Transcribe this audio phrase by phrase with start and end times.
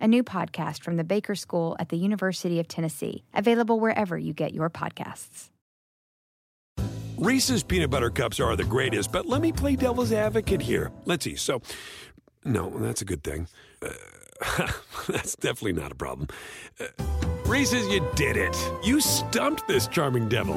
[0.00, 4.32] a new podcast from the Baker School at the University of Tennessee, available wherever you
[4.32, 5.50] get your podcasts.
[7.18, 10.92] Reese's peanut butter cups are the greatest, but let me play devil's advocate here.
[11.04, 11.34] Let's see.
[11.34, 11.62] So,
[12.44, 13.48] no, that's a good thing.
[13.82, 13.88] Uh,
[15.08, 16.28] that's definitely not a problem.
[16.78, 16.86] Uh,
[17.44, 18.56] Reese's, you did it.
[18.84, 20.56] You stumped this charming devil.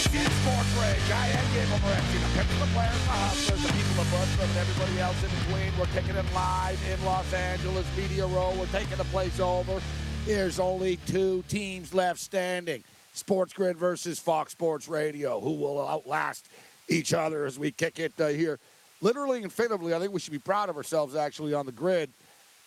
[0.00, 1.10] Sports Rage.
[1.12, 2.16] I am Gabe Morency.
[2.16, 5.78] The picks, the players, the hustlers, the people of Bushman, and everybody else in between.
[5.78, 8.54] We're kicking it live in Los Angeles Media Row.
[8.58, 9.82] We're taking the place over.
[10.24, 12.82] There's only two teams left standing.
[13.12, 15.38] Sports Grid versus Fox Sports Radio.
[15.38, 16.48] Who will outlast
[16.88, 18.58] each other as we kick it uh, here?
[19.02, 22.10] Literally and figuratively, I think we should be proud of ourselves actually on the grid.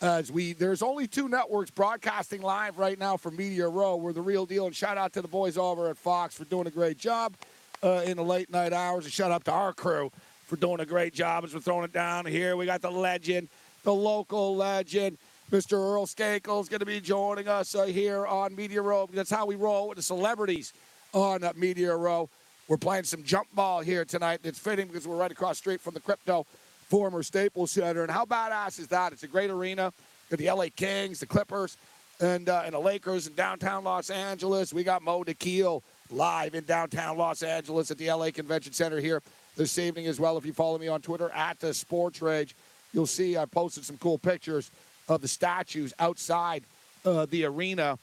[0.03, 3.95] As we, there's only two networks broadcasting live right now for Media Row.
[3.95, 6.67] We're the real deal, and shout out to the boys over at Fox for doing
[6.67, 7.37] a great job
[7.81, 9.05] uh, in the late night hours.
[9.05, 10.11] And shout out to our crew
[10.45, 12.57] for doing a great job as we're throwing it down here.
[12.57, 13.47] We got the legend,
[13.83, 15.19] the local legend,
[15.51, 15.77] Mr.
[15.77, 19.07] Earl Skakel is going to be joining us uh, here on Media Row.
[19.09, 20.73] That's how we roll with the celebrities
[21.13, 22.29] on uh, Media Row.
[22.67, 24.41] We're playing some jump ball here tonight.
[24.43, 26.45] It's fitting because we're right across street from the crypto
[26.93, 28.03] former Staples Center.
[28.03, 29.13] And how badass is that?
[29.13, 29.91] It's a great arena.
[30.29, 31.75] Got the LA Kings, the Clippers,
[32.21, 34.71] and uh, and the Lakers in downtown Los Angeles.
[34.71, 35.81] We got Mo Dakhil
[36.11, 39.23] live in downtown Los Angeles at the LA Convention Center here
[39.57, 40.37] this evening as well.
[40.37, 42.55] If you follow me on Twitter at the Sports Rage,
[42.93, 44.69] you'll see I posted some cool pictures
[45.09, 46.61] of the statues outside
[47.05, 47.97] uh, the arena,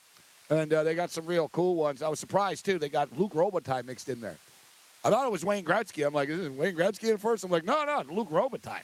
[0.50, 2.02] and uh, they got some real cool ones.
[2.02, 2.80] I was surprised too.
[2.80, 4.36] They got Luc Robitaille mixed in there.
[5.04, 6.06] I thought it was Wayne Gretzky.
[6.06, 7.42] I'm like, is it Wayne Gretzky in first?
[7.44, 8.82] I'm like, no, no, Luc Robitaille.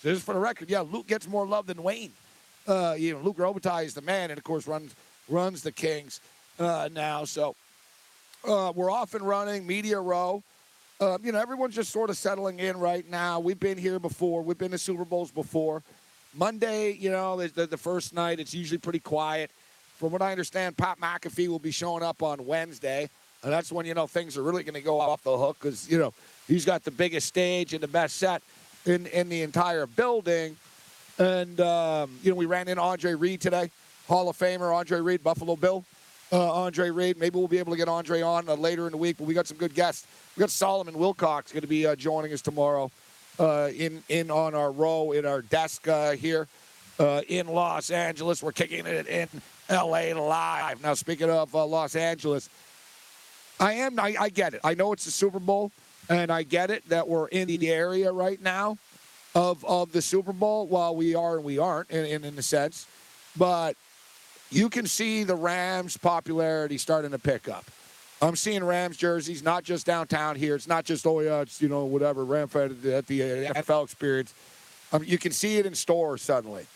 [0.00, 2.12] So just for the record, yeah, Luke gets more love than Wayne.
[2.66, 4.94] Uh, you know, Luc Robitaille is the man, and of course runs
[5.28, 6.20] runs the Kings
[6.58, 7.24] uh, now.
[7.24, 7.54] So
[8.44, 9.66] uh, we're off and running.
[9.66, 10.42] Media row.
[11.00, 13.40] Uh, you know, everyone's just sort of settling in right now.
[13.40, 14.42] We've been here before.
[14.42, 15.82] We've been to Super Bowls before.
[16.34, 19.50] Monday, you know, the, the first night, it's usually pretty quiet.
[19.96, 23.08] From what I understand, Pat McAfee will be showing up on Wednesday.
[23.42, 25.90] And that's when, you know, things are really going to go off the hook because,
[25.90, 26.14] you know,
[26.46, 28.42] he's got the biggest stage and the best set
[28.86, 30.56] in, in the entire building.
[31.18, 33.70] And, um, you know, we ran in Andre Reed today,
[34.08, 35.84] Hall of Famer Andre Reed, Buffalo Bill.
[36.34, 37.18] Uh, Andre Reed.
[37.18, 39.34] Maybe we'll be able to get Andre on uh, later in the week, but we
[39.34, 40.06] got some good guests.
[40.34, 42.90] We got Solomon Wilcox going to be uh, joining us tomorrow
[43.38, 46.48] uh, in in on our row in our desk uh, here
[46.98, 48.42] uh, in Los Angeles.
[48.42, 49.28] We're kicking it in
[49.68, 50.14] L.A.
[50.14, 50.82] live.
[50.82, 52.48] Now, speaking of Los Angeles,
[53.60, 53.98] I am.
[53.98, 54.60] I, I get it.
[54.64, 55.72] I know it's the Super Bowl,
[56.08, 58.78] and I get it that we're in the area right now
[59.34, 60.66] of of the Super Bowl.
[60.66, 62.86] While we are and we aren't, in, in, in a sense,
[63.36, 63.76] but
[64.50, 67.64] you can see the Rams' popularity starting to pick up.
[68.20, 70.54] I'm seeing Rams jerseys, not just downtown here.
[70.54, 73.84] It's not just oh yeah, it's you know whatever Ram at the, at the NFL
[73.84, 74.32] experience.
[74.92, 76.66] Um, you can see it in stores suddenly,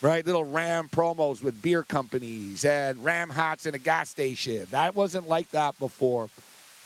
[0.00, 0.24] right?
[0.24, 4.66] Little Ram promos with beer companies and Ram hats in a gas station.
[4.70, 6.30] That wasn't like that before,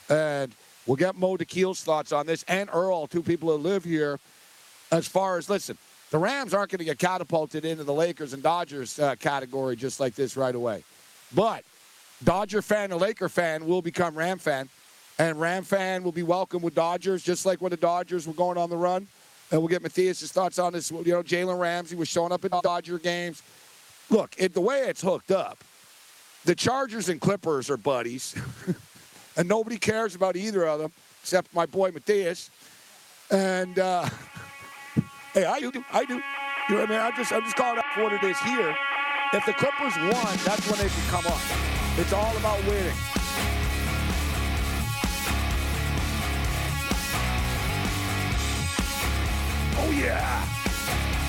[0.09, 0.53] and
[0.85, 4.19] we'll get Mo Dakhil's thoughts on this and Earl, two people who live here.
[4.91, 5.77] As far as listen,
[6.11, 9.99] the Rams aren't going to get catapulted into the Lakers and Dodgers uh, category just
[9.99, 10.83] like this right away.
[11.33, 11.63] But
[12.23, 14.69] Dodger fan and Laker fan will become Ram fan,
[15.17, 18.57] and Ram fan will be welcome with Dodgers, just like when the Dodgers were going
[18.57, 19.07] on the run.
[19.51, 20.91] And we'll get Matthias' thoughts on this.
[20.91, 23.43] You know, Jalen Ramsey was showing up in Dodger games.
[24.09, 25.63] Look, it, the way it's hooked up,
[26.45, 28.35] the Chargers and Clippers are buddies,
[29.37, 32.51] and nobody cares about either of them except my boy Matthias.
[33.31, 34.07] And uh,
[35.33, 36.21] hey, I do, I do.
[36.69, 36.99] You know what I mean?
[36.99, 38.75] I'm just, I'm just calling out what it is here.
[39.33, 41.41] If the Clippers won, that's when they can come up.
[41.97, 43.14] It's all about winning.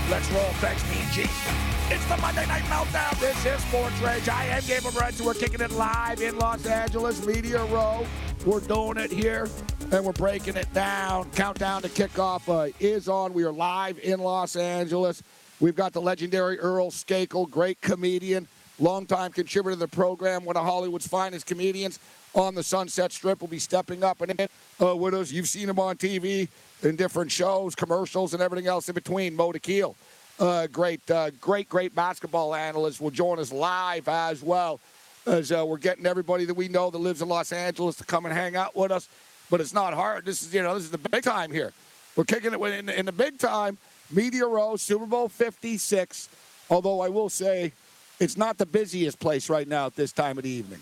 [0.08, 0.44] Let's roll.
[0.60, 1.22] Thanks, me and G.
[1.92, 3.18] It's the Monday Night Meltdown.
[3.18, 4.28] This is Sports Rage.
[4.28, 5.22] I am Gabe Morency.
[5.22, 8.06] We're kicking it live in Los Angeles, Media Row.
[8.44, 9.48] We're doing it here,
[9.90, 11.28] and we're breaking it down.
[11.32, 13.34] Countdown to kickoff uh, is on.
[13.34, 15.24] We are live in Los Angeles.
[15.58, 18.46] We've got the legendary Earl Skakel, great comedian,
[18.78, 21.98] longtime contributor to the program, one of Hollywood's finest comedians
[22.36, 23.40] on the Sunset Strip.
[23.40, 24.48] Will be stepping up and in
[24.80, 25.32] uh, with us.
[25.32, 26.48] You've seen him on TV
[26.82, 29.34] in different shows, commercials, and everything else in between.
[29.34, 29.94] Mo Dakhil,
[30.38, 34.80] uh, great, uh, great, great basketball analyst, will join us live as well
[35.26, 38.26] as uh, we're getting everybody that we know that lives in Los Angeles to come
[38.26, 39.08] and hang out with us.
[39.50, 40.24] But it's not hard.
[40.24, 41.72] This is, you know, this is the big time here.
[42.14, 43.78] We're kicking it in, in the big time.
[44.10, 46.28] Media Row, Super Bowl 56.
[46.70, 47.72] Although I will say,
[48.18, 50.80] it's not the busiest place right now at this time of the evening.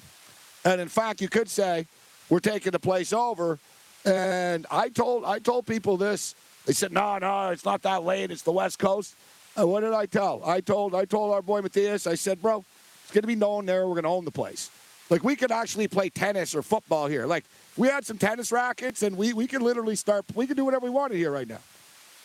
[0.65, 1.87] And in fact, you could say
[2.29, 3.59] we're taking the place over.
[4.05, 6.35] And I told I told people this.
[6.67, 8.31] They said, "No, no, it's not that late.
[8.31, 9.15] It's the West Coast."
[9.57, 10.43] And what did I tell?
[10.45, 12.07] I told I told our boy Matthias.
[12.07, 12.65] I said, "Bro,
[13.03, 13.87] it's going to be known there.
[13.87, 14.71] We're going to own the place.
[15.11, 17.27] Like we could actually play tennis or football here.
[17.27, 17.45] Like
[17.77, 20.25] we had some tennis rackets, and we we could literally start.
[20.35, 21.61] We could do whatever we wanted here right now.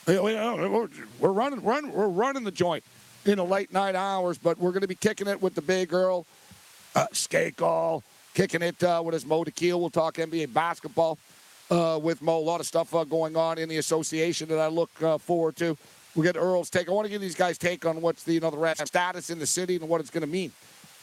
[0.08, 2.84] We're running, run, we're running the joint
[3.26, 5.90] in the late night hours, but we're going to be kicking it with the big
[5.90, 6.26] girl,
[6.96, 8.02] uh, Skakel,
[8.40, 9.78] kicking it uh, with his Mo Dakhil.
[9.82, 11.20] We'll talk NBA basketball
[11.70, 12.38] uh, with Mo.
[12.38, 15.58] A lot of stuff uh, going on in the association that I look uh, forward
[15.58, 15.76] to.
[16.16, 16.88] We get Earl's take.
[16.88, 19.40] I want to give these guys take on what's the you know the status in
[19.40, 20.54] the city and what it's going to mean.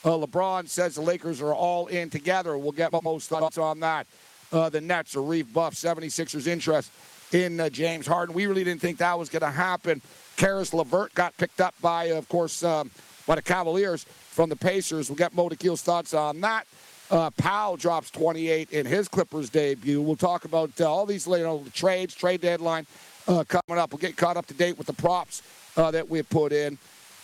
[0.02, 2.56] Uh, LeBron says the Lakers are all in together.
[2.56, 4.06] We'll get most thoughts on that.
[4.50, 6.90] Uh, the Nets are Reef Buff, 76ers interest
[7.32, 8.34] in James Harden.
[8.34, 10.00] We really didn't think that was going to happen.
[10.38, 12.90] Caris LeVert got picked up by, of course, um,
[13.26, 15.10] by the Cavaliers from the Pacers.
[15.10, 16.66] We'll get Mo Dakhil's thoughts on that.
[17.10, 20.02] Uh, Powell drops 28 in his Clippers debut.
[20.02, 22.86] We'll talk about uh, all these you know, trades, trade deadline
[23.28, 23.92] uh, coming up.
[23.92, 25.42] We'll get caught up to date with the props
[25.76, 26.78] uh, that we put in.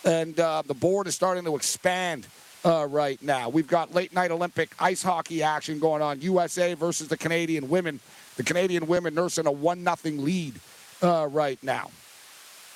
[0.05, 2.29] And uh, the board is starting to expand
[2.65, 3.49] uh, right now.
[3.49, 6.21] We've got late night Olympic ice hockey action going on.
[6.21, 7.99] USA versus the Canadian women.
[8.37, 10.55] The Canadian women nursing a 1 0 lead
[11.03, 11.91] right now.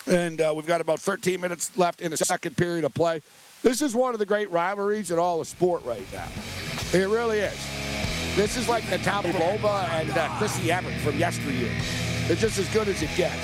[0.09, 3.23] And we've got about 13 minutes left in the second period of play.
[3.67, 6.29] This is one of the great rivalries in all of sport right now.
[6.93, 7.59] It really is.
[8.37, 11.73] This is like Natalia Boba and uh, Chrissy Evans from yesteryear.
[12.29, 13.35] It's just as good as it gets.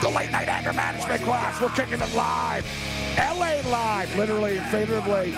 [0.00, 1.60] The late night anger management class.
[1.60, 2.64] We're kicking it live.
[3.18, 5.36] LA live, literally and figuratively.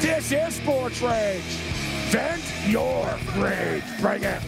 [0.00, 1.42] This is Sports Rage.
[2.12, 3.82] Vent your rage.
[4.00, 4.42] Bring it.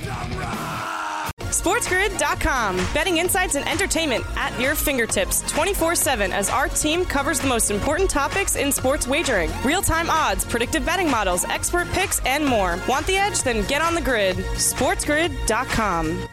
[1.60, 2.76] SportsGrid.com.
[2.92, 7.70] Betting insights and entertainment at your fingertips 24 7 as our team covers the most
[7.70, 12.78] important topics in sports wagering real time odds, predictive betting models, expert picks, and more.
[12.88, 13.42] Want the edge?
[13.42, 14.36] Then get on the grid.
[14.36, 16.28] SportsGrid.com.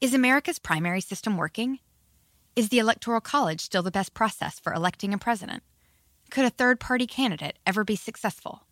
[0.00, 1.78] Is America's primary system working?
[2.56, 5.62] Is the Electoral College still the best process for electing a president?
[6.30, 8.62] Could a third party candidate ever be successful?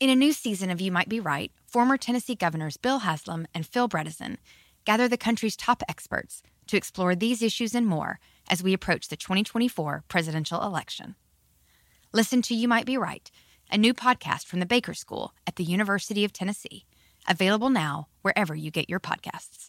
[0.00, 3.66] In a new season of You Might Be Right, former Tennessee governors Bill Haslam and
[3.66, 4.38] Phil Bredesen
[4.86, 8.18] gather the country's top experts to explore these issues and more
[8.48, 11.16] as we approach the 2024 presidential election.
[12.14, 13.30] Listen to You Might Be Right,
[13.70, 16.86] a new podcast from the Baker School at the University of Tennessee,
[17.28, 19.68] available now wherever you get your podcasts.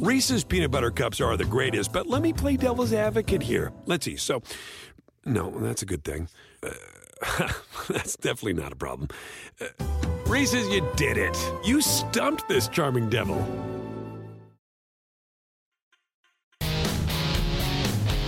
[0.00, 3.70] Reese's peanut butter cups are the greatest, but let me play devil's advocate here.
[3.84, 4.16] Let's see.
[4.16, 4.40] So,
[5.26, 6.26] no, that's a good thing.
[6.62, 7.52] Uh,
[7.90, 9.08] that's definitely not a problem.
[9.60, 9.66] Uh,
[10.26, 11.36] Reese's, you did it.
[11.66, 13.46] You stumped this charming devil.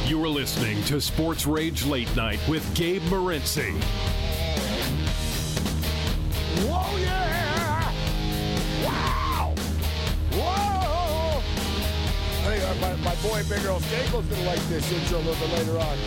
[0.04, 3.72] You are listening to Sports Rage Late Night with Gabe Morency.
[6.68, 7.21] Whoa, yeah!
[12.82, 15.98] My, my boy Big Earl Skakel's gonna like this intro a little bit later on.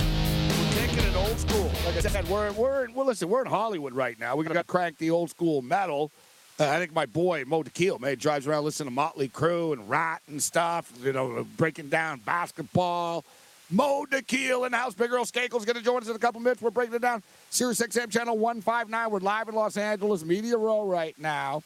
[0.49, 1.71] We're taking it old school.
[1.85, 4.35] Like I said, we're we're well, listen, we're in Hollywood right now.
[4.35, 6.11] We're gonna crank the old school metal.
[6.59, 9.89] Uh, I think my boy Mo Dakhil, man, drives around listening to Motley Crue and
[9.89, 10.91] Ratt and stuff.
[11.01, 13.23] You know, breaking down basketball.
[13.71, 14.93] Mo Dakhil in the house.
[14.93, 16.61] Big Earl Skakel's going to join us in a couple minutes.
[16.61, 17.23] We're breaking it down.
[17.49, 19.09] Sirius XM channel 159.
[19.09, 21.63] We're live in Los Angeles, Media Row right now.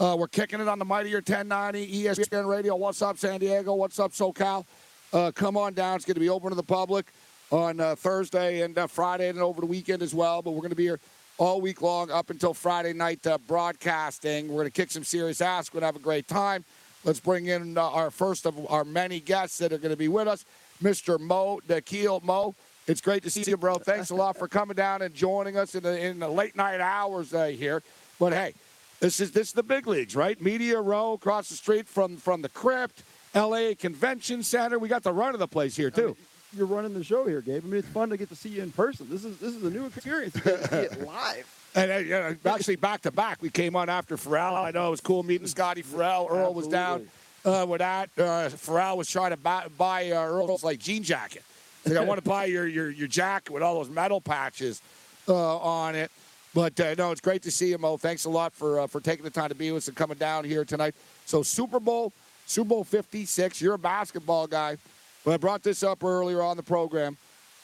[0.00, 2.74] Uh, we're kicking it on the Mightier 1090 ESPN Radio.
[2.74, 3.74] What's up, San Diego?
[3.74, 4.64] What's up, SoCal?
[5.12, 5.96] Uh, come on down.
[5.96, 7.12] It's going to be open to the public
[7.50, 10.40] on uh, Thursday and uh, Friday and over the weekend as well.
[10.40, 11.00] But we're going to be here
[11.36, 14.48] all week long up until Friday night uh, broadcasting.
[14.48, 15.70] We're going to kick some serious ass.
[15.70, 16.64] We're going to have a great time.
[17.04, 20.08] Let's bring in uh, our first of our many guests that are going to be
[20.08, 20.46] with us,
[20.82, 21.20] Mr.
[21.20, 22.22] Mo Dakhil.
[22.22, 22.54] Mo,
[22.86, 23.74] it's great to see you, bro.
[23.74, 26.80] Thanks a lot for coming down and joining us in the, in the late night
[26.80, 27.82] hours uh, here.
[28.18, 28.54] But hey,
[29.00, 30.40] this is this is the big leagues, right?
[30.40, 33.02] Media Row across the street from from the Crypt,
[33.34, 33.74] L.A.
[33.74, 34.78] Convention Center.
[34.78, 36.02] We got the run of the place here too.
[36.02, 36.16] I mean,
[36.56, 37.64] you're running the show here, Gabe.
[37.64, 39.06] I mean, it's fun to get to see you in person.
[39.08, 40.34] This is this is a new experience.
[40.34, 41.56] to see it live.
[41.74, 44.56] And uh, actually, back to back, we came on after Ferrall.
[44.56, 46.26] I know it was cool meeting Scotty Ferrall.
[46.28, 47.08] Earl was down
[47.44, 48.10] uh, with that.
[48.18, 51.44] Uh, Ferrall was trying to buy, buy uh, Earl's like jean jacket.
[51.86, 54.82] Like, I want to buy your, your your jacket with all those metal patches
[55.28, 56.10] uh, on it.
[56.54, 57.96] But uh, no, it's great to see you, Mo.
[57.96, 60.18] Thanks a lot for uh, for taking the time to be with us and coming
[60.18, 60.94] down here tonight.
[61.26, 62.12] So Super Bowl,
[62.46, 63.60] Super Bowl 56.
[63.60, 64.76] You're a basketball guy,
[65.24, 67.16] but I brought this up earlier on the program.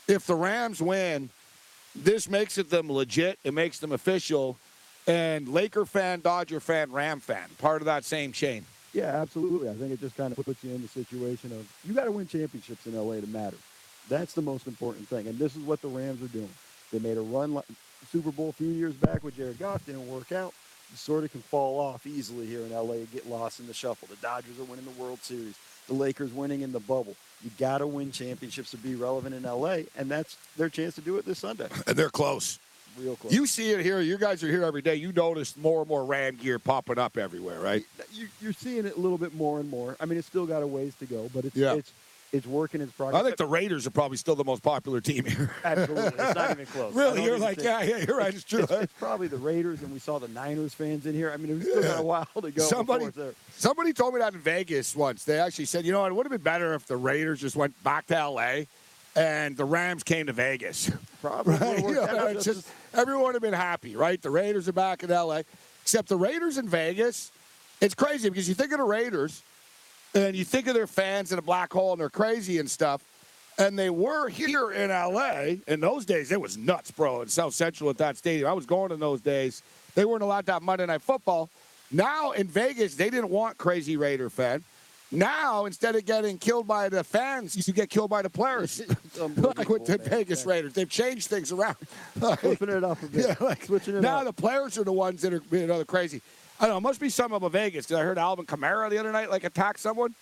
[0.06, 1.30] If the Rams win,
[1.96, 3.38] this makes it them legit.
[3.42, 4.56] It makes them official.
[5.08, 8.64] And Laker fan, Dodger fan, Ram fan, part of that same chain.
[8.92, 9.68] Yeah, absolutely.
[9.68, 12.12] I think it just kind of puts you in the situation of you got to
[12.12, 13.56] win championships in LA to matter.
[14.08, 15.26] That's the most important thing.
[15.26, 16.48] And this is what the Rams are doing.
[16.92, 17.52] They made a run
[18.10, 20.54] Super Bowl a few years back with Jared Goff, didn't work out.
[20.90, 23.74] You sort of can fall off easily here in LA and get lost in the
[23.74, 24.08] shuffle.
[24.08, 25.56] The Dodgers are winning the World Series.
[25.88, 27.16] The Lakers winning in the bubble.
[27.44, 31.00] You got to win championships to be relevant in LA, and that's their chance to
[31.00, 31.68] do it this Sunday.
[31.86, 32.58] And they're close.
[32.98, 33.32] Real close.
[33.32, 34.00] You see it here.
[34.00, 34.94] You guys are here every day.
[34.94, 37.84] You notice more and more Ram gear popping up everywhere, right?
[38.12, 39.96] You, are seeing it a little bit more and more.
[40.00, 41.74] I mean, it's still got a ways to go, but it's yeah.
[41.74, 41.92] it's
[42.32, 43.20] it's working its progress.
[43.20, 45.54] I think the Raiders are probably still the most popular team here.
[45.64, 46.94] Absolutely, it's not even close.
[46.94, 48.34] really, you're like, yeah, yeah, you're right.
[48.34, 48.64] It's true.
[48.64, 51.30] It's, it's, probably the Raiders, and we saw the Niners fans in here.
[51.32, 52.62] I mean, we've still got a while to go.
[52.62, 53.10] Somebody,
[53.52, 55.24] somebody told me that in Vegas once.
[55.24, 57.80] They actually said, you know, it would have been better if the Raiders just went
[57.84, 58.66] back to L.A.
[59.14, 60.90] and the Rams came to Vegas.
[61.22, 61.54] Probably.
[61.60, 61.78] Right?
[61.78, 64.20] You know, just, just, everyone would have been happy, right?
[64.20, 65.44] The Raiders are back in L.A.
[65.82, 67.30] Except the Raiders in Vegas,
[67.80, 69.42] it's crazy because you think of the Raiders–
[70.16, 73.02] and you think of their fans in a black hole and they're crazy and stuff.
[73.58, 75.56] And they were here in LA.
[75.66, 78.48] In those days, it was nuts, bro, in South Central at that stadium.
[78.48, 79.62] I was going in those days.
[79.94, 81.48] They weren't allowed to have Monday Night Football.
[81.90, 84.64] Now in Vegas, they didn't want crazy Raider fan.
[85.12, 88.80] Now, instead of getting killed by the fans, you get killed by the players.
[89.18, 90.08] like with the man.
[90.08, 90.50] Vegas yeah.
[90.50, 90.72] Raiders.
[90.72, 91.76] They've changed things around.
[92.18, 93.26] Flipping it up a bit.
[93.28, 94.24] Yeah, like, Switching it now up.
[94.24, 96.22] the players are the ones that are you know, crazy.
[96.58, 96.78] I don't know.
[96.78, 99.30] It must be some of a Vegas because I heard Alvin Kamara the other night
[99.30, 100.14] like attack someone.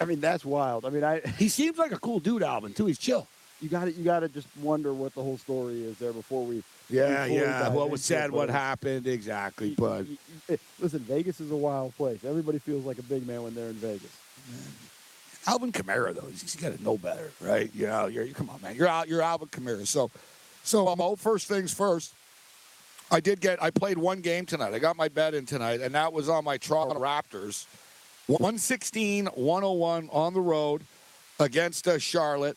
[0.00, 0.84] I mean, that's wild.
[0.84, 2.72] I mean, I he seems like a cool dude, Alvin.
[2.72, 2.86] Too.
[2.86, 3.26] He's chill.
[3.60, 3.94] You got it.
[3.94, 6.62] you got to just wonder what the whole story is there before we.
[6.90, 7.68] Yeah, yeah.
[7.68, 9.70] What was said, what happened, exactly.
[9.70, 12.24] You, but you, you, listen, Vegas is a wild place.
[12.24, 14.14] Everybody feels like a big man when they're in Vegas.
[15.46, 17.70] Alvin Kamara, though, he's, he's got to know better, right?
[17.74, 18.76] You know, you're, come on, man.
[18.76, 19.08] You're out.
[19.08, 19.86] You're Alvin Kamara.
[19.86, 20.10] So,
[20.62, 22.12] so I'm um, first things first.
[23.10, 23.62] I did get.
[23.62, 24.74] I played one game tonight.
[24.74, 27.66] I got my bet in tonight, and that was on my Toronto Raptors.
[28.26, 30.82] 116, 101 on the road
[31.38, 32.56] against uh, Charlotte.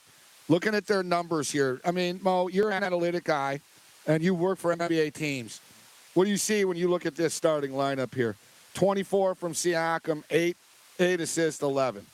[0.50, 3.60] Looking at their numbers here, I mean, Mo, you're an analytic guy,
[4.06, 5.60] and you work for NBA teams.
[6.14, 8.38] What do you see when you look at this starting lineup here?
[8.74, 10.56] 24 from Siakam, eight,
[11.00, 12.06] eight assists, 11.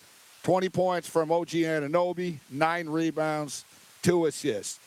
[0.41, 3.63] 20 points from OG Anunoby, nine rebounds,
[4.01, 4.79] two assists.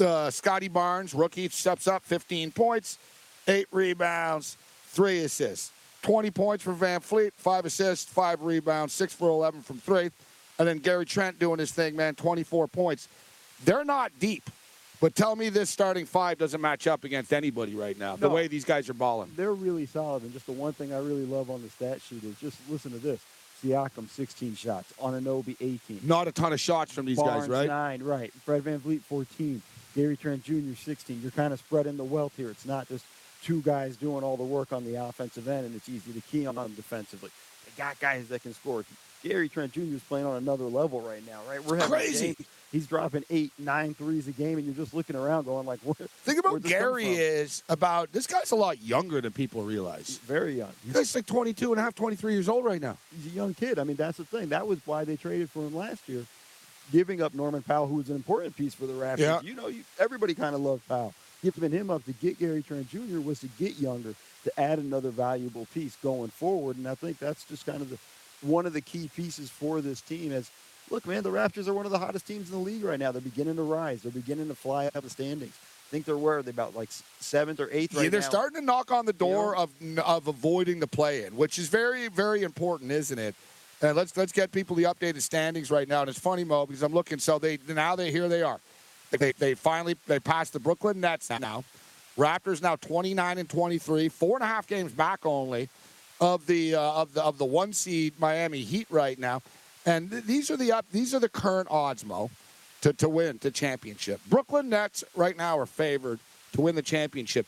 [0.00, 2.98] Uh, Scottie Barnes, rookie, steps up, 15 points,
[3.46, 4.56] eight rebounds,
[4.86, 5.70] three assists.
[6.02, 10.10] 20 points for VanVleet, five assists, five rebounds, six for 11 from three.
[10.58, 13.08] And then Gary Trent doing his thing, man, 24 points.
[13.64, 14.50] They're not deep.
[15.00, 18.46] But tell me this starting five doesn't match up against anybody right now, the way
[18.46, 19.32] these guys are balling.
[19.34, 20.22] They're really solid.
[20.22, 22.92] And just the one thing I really love on the stat sheet is just listen
[22.92, 23.20] to this.
[23.64, 24.92] Siakam, 16 shots.
[25.00, 26.00] Anunoby, 18.
[26.04, 27.66] Not a ton of shots from these Barnes, guys, right?
[27.66, 28.32] 9, right.
[28.44, 29.62] Fred VanVleet, 14.
[29.94, 31.20] Gary Trent Jr., 16.
[31.22, 32.50] You're kind of spreading the wealth here.
[32.50, 33.04] It's not just
[33.42, 36.46] two guys doing all the work on the offensive end, and it's easy to key
[36.46, 37.30] on them defensively.
[37.66, 38.84] They got guys that can score.
[39.22, 39.80] Gary Trent Jr.
[39.82, 41.64] is playing on another level right now, right?
[41.64, 42.36] We're having crazy.
[42.72, 45.98] He's dropping eight, nine threes a game, and you're just looking around going like, "What?"
[45.98, 50.06] Think about Gary is about this guy's a lot younger than people realize.
[50.06, 50.72] He's very young.
[50.84, 52.96] He's like 22 and a half, 23 years old right now.
[53.14, 53.78] He's a young kid.
[53.78, 54.48] I mean, that's the thing.
[54.48, 56.24] That was why they traded for him last year,
[56.90, 59.18] giving up Norman Powell, who was an important piece for the Raptors.
[59.18, 59.40] Yeah.
[59.42, 62.88] You know, you, everybody kind of loved Powell giving him up to get Gary Trent
[62.88, 63.20] Jr.
[63.20, 66.76] was to get younger, to add another valuable piece going forward.
[66.76, 67.98] And I think that's just kind of the
[68.42, 70.32] one of the key pieces for this team.
[70.32, 70.50] As
[70.90, 73.12] look, man, the Raptors are one of the hottest teams in the league right now.
[73.12, 74.02] They're beginning to rise.
[74.02, 75.54] They're beginning to fly up the standings.
[75.54, 76.88] I think they're where are they about like
[77.20, 78.28] seventh or eighth right yeah, they're now.
[78.28, 80.02] starting to knock on the door you know?
[80.02, 83.34] of of avoiding the play-in, which is very very important, isn't it?
[83.82, 86.00] And let's let's get people the updated standings right now.
[86.00, 87.18] And it's funny, Mo, because I'm looking.
[87.18, 88.60] So they now they here they are.
[89.10, 91.64] They they finally they passed the Brooklyn Nets now.
[92.16, 95.68] Raptors now 29 and 23, four and a half games back only
[96.20, 99.42] of the uh, of the of the one seed Miami Heat right now.
[99.84, 102.30] And th- these are the up these are the current odds, Mo,
[102.82, 104.20] to, to win the championship.
[104.28, 106.20] Brooklyn Nets right now are favored
[106.52, 107.46] to win the championship.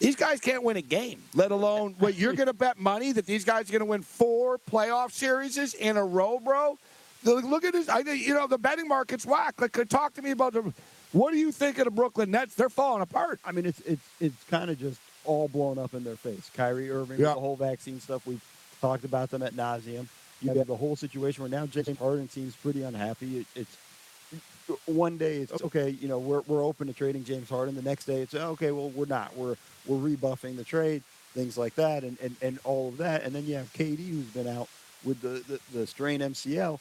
[0.00, 3.26] These guys can't win a game, let alone what you're going to bet money that
[3.26, 6.78] these guys are going to win four playoff series in a row, bro.
[7.22, 7.90] Look at this.
[7.90, 9.60] I you know the betting market's whack.
[9.60, 10.72] Like, uh, talk to me about the.
[11.12, 12.54] What do you think of the Brooklyn Nets?
[12.54, 13.40] They're falling apart.
[13.44, 16.50] I mean, it's it's it's kind of just all blown up in their face.
[16.54, 17.34] Kyrie Irving, yeah.
[17.34, 18.26] the whole vaccine stuff.
[18.26, 18.42] We've
[18.80, 20.06] talked about them at nauseum.
[20.40, 23.40] You have the whole situation where now James Harden seems pretty unhappy.
[23.40, 23.76] It, it's
[24.86, 27.74] one day it's okay, you know, we're, we're open to trading James Harden.
[27.74, 29.36] The next day it's oh, okay, well we're not.
[29.36, 31.02] We're we're rebuffing the trade,
[31.34, 33.22] things like that, and, and, and all of that.
[33.22, 34.68] And then you have KD who's been out
[35.04, 36.78] with the, the, the strain MCL.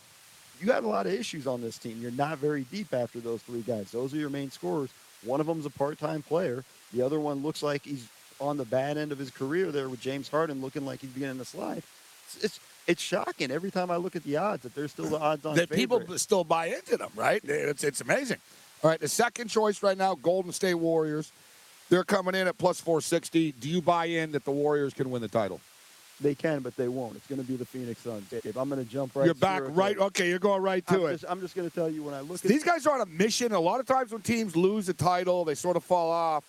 [0.60, 2.02] You got a lot of issues on this team.
[2.02, 3.92] You're not very deep after those three guys.
[3.92, 4.90] Those are your main scorers.
[5.24, 6.66] One of them's a part-time player.
[6.94, 8.08] The other one looks like he's
[8.42, 11.40] on the bad end of his career there with James Harden looking like he's beginning
[11.40, 11.84] to slide.
[12.36, 15.20] It's, it's it's shocking every time I look at the odds that there's still the
[15.20, 16.00] odds on that favorite.
[16.06, 17.42] people still buy into them, right?
[17.44, 18.38] It's it's amazing.
[18.84, 21.32] All right, the second choice right now, Golden State Warriors.
[21.90, 23.54] They're coming in at plus 460.
[23.54, 25.60] Do you buy in that the Warriors can win the title?
[26.22, 27.16] They can, but they won't.
[27.16, 28.32] It's going to be the Phoenix Suns.
[28.32, 29.26] If I'm going to jump right.
[29.26, 29.98] You're back right.
[29.98, 31.12] Okay, you're going right to I'm it.
[31.14, 32.42] Just, I'm just going to tell you when I look.
[32.42, 33.54] These guys are on a mission.
[33.54, 36.44] A lot of times when teams lose a title, they sort of fall off.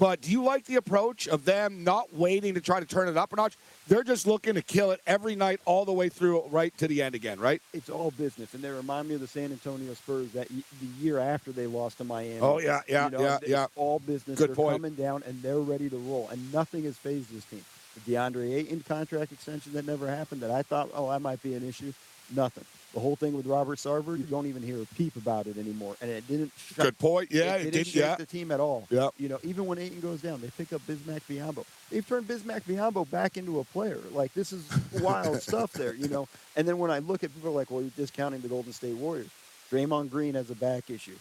[0.00, 3.18] But do you like the approach of them not waiting to try to turn it
[3.18, 3.58] up a notch?
[3.86, 7.02] They're just looking to kill it every night, all the way through, right to the
[7.02, 7.60] end again, right?
[7.74, 11.18] It's all business, and they remind me of the San Antonio Spurs that the year
[11.18, 12.40] after they lost to Miami.
[12.40, 13.66] Oh yeah, yeah, you know, yeah, it's yeah.
[13.76, 14.38] All business.
[14.38, 14.76] Good they're point.
[14.76, 17.64] coming down, and they're ready to roll, and nothing has fazed this team.
[18.06, 21.52] The DeAndre Ayton contract extension that never happened, that I thought, oh, that might be
[21.52, 21.92] an issue.
[22.34, 22.64] Nothing.
[22.94, 24.30] The whole thing with Robert Sarver, you mm.
[24.30, 26.50] don't even hear a peep about it anymore, and it didn't.
[26.56, 27.30] Shut, Good point.
[27.30, 27.86] Yeah, it, it, didn't did.
[27.86, 28.86] shake Yeah, the team at all.
[28.90, 29.10] Yeah.
[29.16, 31.64] You know, even when Ayton goes down, they pick up Bismack Biyombo.
[31.90, 34.00] They've turned Bismack Biyombo back into a player.
[34.10, 34.68] Like this is
[35.00, 35.94] wild stuff there.
[35.94, 38.72] You know, and then when I look at people like, well, you're discounting the Golden
[38.72, 39.28] State Warriors.
[39.70, 41.16] Draymond Green has a back issue.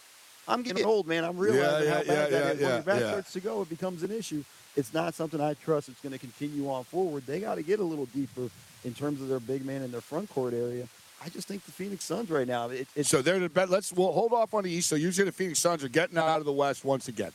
[0.48, 1.24] I'm getting old, man.
[1.24, 2.62] I'm realizing yeah, how yeah, bad yeah, that is.
[2.62, 4.44] When your back starts to go, it becomes an issue.
[4.76, 5.90] It's not something I trust.
[5.90, 7.28] It's going to continue on forward.
[7.28, 8.50] They got to get a little deeper
[8.84, 10.88] in terms of their big man in their front court area.
[11.24, 12.70] I just think the Phoenix Suns right now.
[12.70, 13.70] It, it's So they're the bet.
[13.70, 14.88] Let's we'll hold off on the East.
[14.90, 17.32] So usually the Phoenix Suns are getting out of the West once again.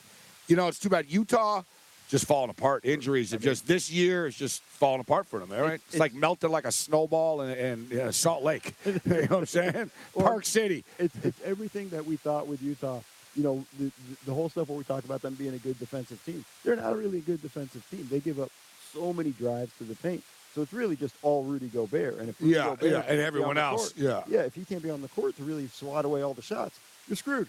[0.47, 1.63] You know, it's too bad Utah
[2.07, 2.85] just falling apart.
[2.85, 5.51] Injuries have just this year is just falling apart for them.
[5.51, 7.57] All right, it's, it's- like melted like a snowball in,
[7.91, 8.75] in, in Salt Lake.
[8.85, 9.91] you know what I'm saying?
[10.17, 10.83] Park City.
[10.99, 13.01] it's, it's everything that we thought with Utah.
[13.35, 13.91] You know, the,
[14.25, 16.45] the whole stuff where we talk about them being a good defensive team.
[16.63, 18.07] They're not really a good defensive team.
[18.09, 18.49] They give up
[18.93, 20.23] so many drives to the paint.
[20.55, 22.17] So it's really just all Rudy Gobert.
[22.17, 24.23] And if Rudy Yeah, Gobert yeah, and everyone else, court- yeah.
[24.39, 24.45] yeah.
[24.45, 27.17] If he can't be on the court to really swat away all the shots, you're
[27.17, 27.47] screwed.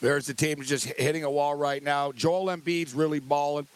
[0.00, 2.12] There's the team just hitting a wall right now.
[2.12, 3.66] Joel Embiid's really balling.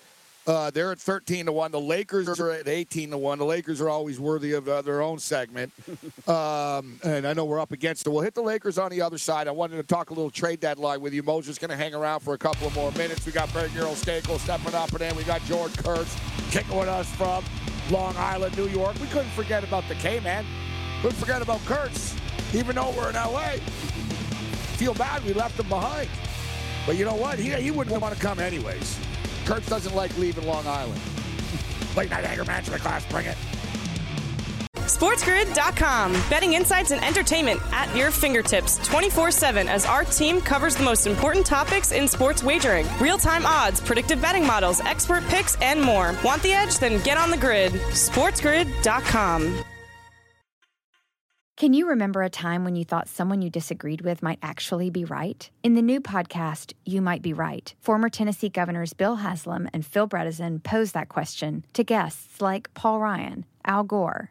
[0.46, 1.70] Uh, they're at 13 to 1.
[1.70, 3.38] The Lakers are at 18 to 1.
[3.38, 5.70] The Lakers are always worthy of uh, their own segment.
[6.26, 8.10] um, and I know we're up against it.
[8.10, 9.48] We'll hit the Lakers on the other side.
[9.48, 11.22] I wanted to talk a little trade deadline with you.
[11.22, 13.24] Mo's going to hang around for a couple of more minutes.
[13.26, 16.16] We got Barry Earl Skakel stepping up, and then we got George Kurtz
[16.50, 17.44] kicking with us from
[17.90, 18.94] Long Island, New York.
[19.00, 20.46] We couldn't forget about the K man.
[21.02, 22.14] Couldn't forget about Kurtz,
[22.54, 23.56] even though we're in LA.
[24.76, 26.08] Feel bad we left him behind.
[26.86, 27.38] But you know what?
[27.38, 28.98] He, he wouldn't want to come anyways.
[29.44, 31.00] Kurtz doesn't like leaving Long Island.
[31.96, 33.36] Late night anger management class, bring it.
[34.96, 36.12] SportsGrid.com.
[36.28, 41.06] Betting insights and entertainment at your fingertips 24 7 as our team covers the most
[41.06, 46.14] important topics in sports wagering real time odds, predictive betting models, expert picks, and more.
[46.24, 46.78] Want the edge?
[46.78, 47.72] Then get on the grid.
[47.72, 49.64] SportsGrid.com.
[51.60, 55.04] Can you remember a time when you thought someone you disagreed with might actually be
[55.04, 55.50] right?
[55.62, 60.08] In the new podcast, You Might Be Right, former Tennessee governors Bill Haslam and Phil
[60.08, 64.30] Bredesen pose that question to guests like Paul Ryan, Al Gore,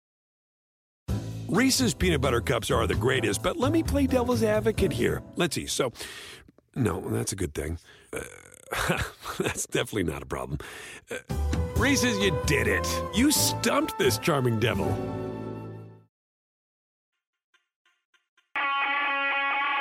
[1.51, 5.21] Reese's peanut butter cups are the greatest, but let me play devil's advocate here.
[5.35, 5.67] Let's see.
[5.67, 5.91] So,
[6.75, 7.77] no, that's a good thing.
[8.13, 8.21] Uh,
[9.37, 10.59] that's definitely not a problem.
[11.11, 11.17] Uh,
[11.75, 12.87] Reese's, you did it.
[13.13, 14.85] You stumped this charming devil.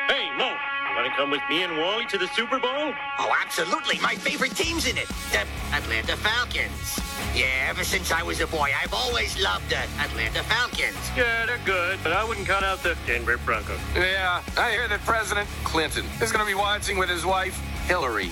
[0.09, 0.57] Hey, Mo,
[0.97, 2.93] want to come with me and Wally to the Super Bowl?
[3.21, 4.01] Oh, absolutely.
[4.01, 5.07] My favorite team's in it.
[5.31, 7.10] The Atlanta Falcons.
[7.35, 10.97] Yeah, ever since I was a boy, I've always loved the Atlanta Falcons.
[11.17, 13.79] Yeah, they're good, but I wouldn't count out the Denver Broncos.
[13.95, 17.57] Yeah, I hear that President Clinton is going to be watching with his wife,
[17.87, 18.31] Hillary.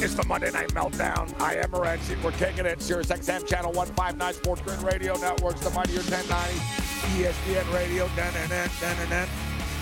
[0.00, 1.28] It's the Monday Night Meltdown.
[1.40, 2.22] I am Morency.
[2.22, 2.80] We're kicking it.
[2.80, 6.54] Sirius XM Channel 159 Sports Grid Radio Networks, the Mightier 1090,
[7.20, 8.08] ESPN Radio.
[8.14, 9.28] Dun, dun, dun, dun, dun, dun.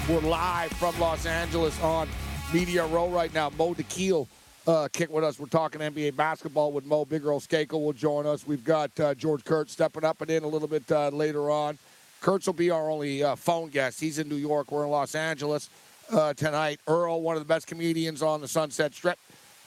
[0.09, 2.09] We're live from Los Angeles on
[2.53, 3.51] Media Row right now.
[3.59, 4.27] Mo Dakhil
[4.67, 5.39] uh, kick with us.
[5.39, 7.05] We're talking NBA basketball with Mo.
[7.05, 8.47] Big Earl Skakel will join us.
[8.47, 11.79] We've got uh, George Kurtz stepping up and in a little bit uh, later on.
[12.21, 14.01] Kurtz will be our only uh, phone guest.
[14.01, 14.73] He's in New York.
[14.73, 15.71] We're in Los Angeles
[16.11, 16.81] uh, tonight.
[16.89, 19.19] Earl, one of the best comedians on the Sunset Strip,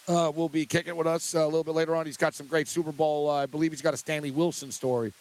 [0.08, 2.06] uh, will be kicking with us a little bit later on.
[2.06, 3.30] He's got some great Super Bowl.
[3.30, 5.14] I believe he's got a Stanley Wilson story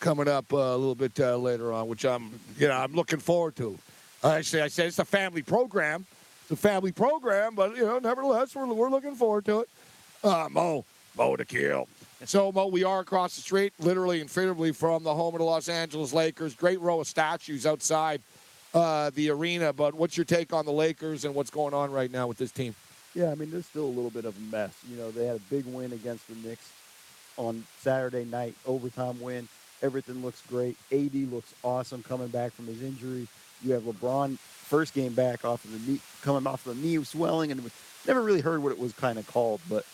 [0.00, 3.76] coming up a little bit later on, which I'm, you know, I'm looking forward to.
[4.22, 6.06] Actually, I said it's a family program.
[6.50, 9.68] It's a family program, but you know, nevertheless, we're, we're looking forward to it.
[10.24, 10.82] Uh, Mo,
[11.14, 11.86] Mo Dakhil.
[12.24, 15.44] So, Mo, we are across the street, literally and figuratively, from the home of the
[15.44, 16.54] Los Angeles Lakers.
[16.54, 18.22] Great row of statues outside
[18.72, 19.74] uh, the arena.
[19.74, 22.50] But what's your take on the Lakers and what's going on right now with this
[22.50, 22.74] team?
[23.14, 24.72] Yeah, I mean, there's still a little bit of a mess.
[24.90, 26.72] You know, they had a big win against the Knicks
[27.36, 29.48] on Saturday night, overtime win.
[29.82, 30.78] Everything looks great.
[30.90, 33.28] AD looks awesome coming back from his injury.
[33.62, 37.02] You have LeBron first game back off of the knee, coming off of the knee
[37.04, 37.70] swelling, and
[38.06, 39.60] never really heard what it was kind of called.
[39.68, 39.84] But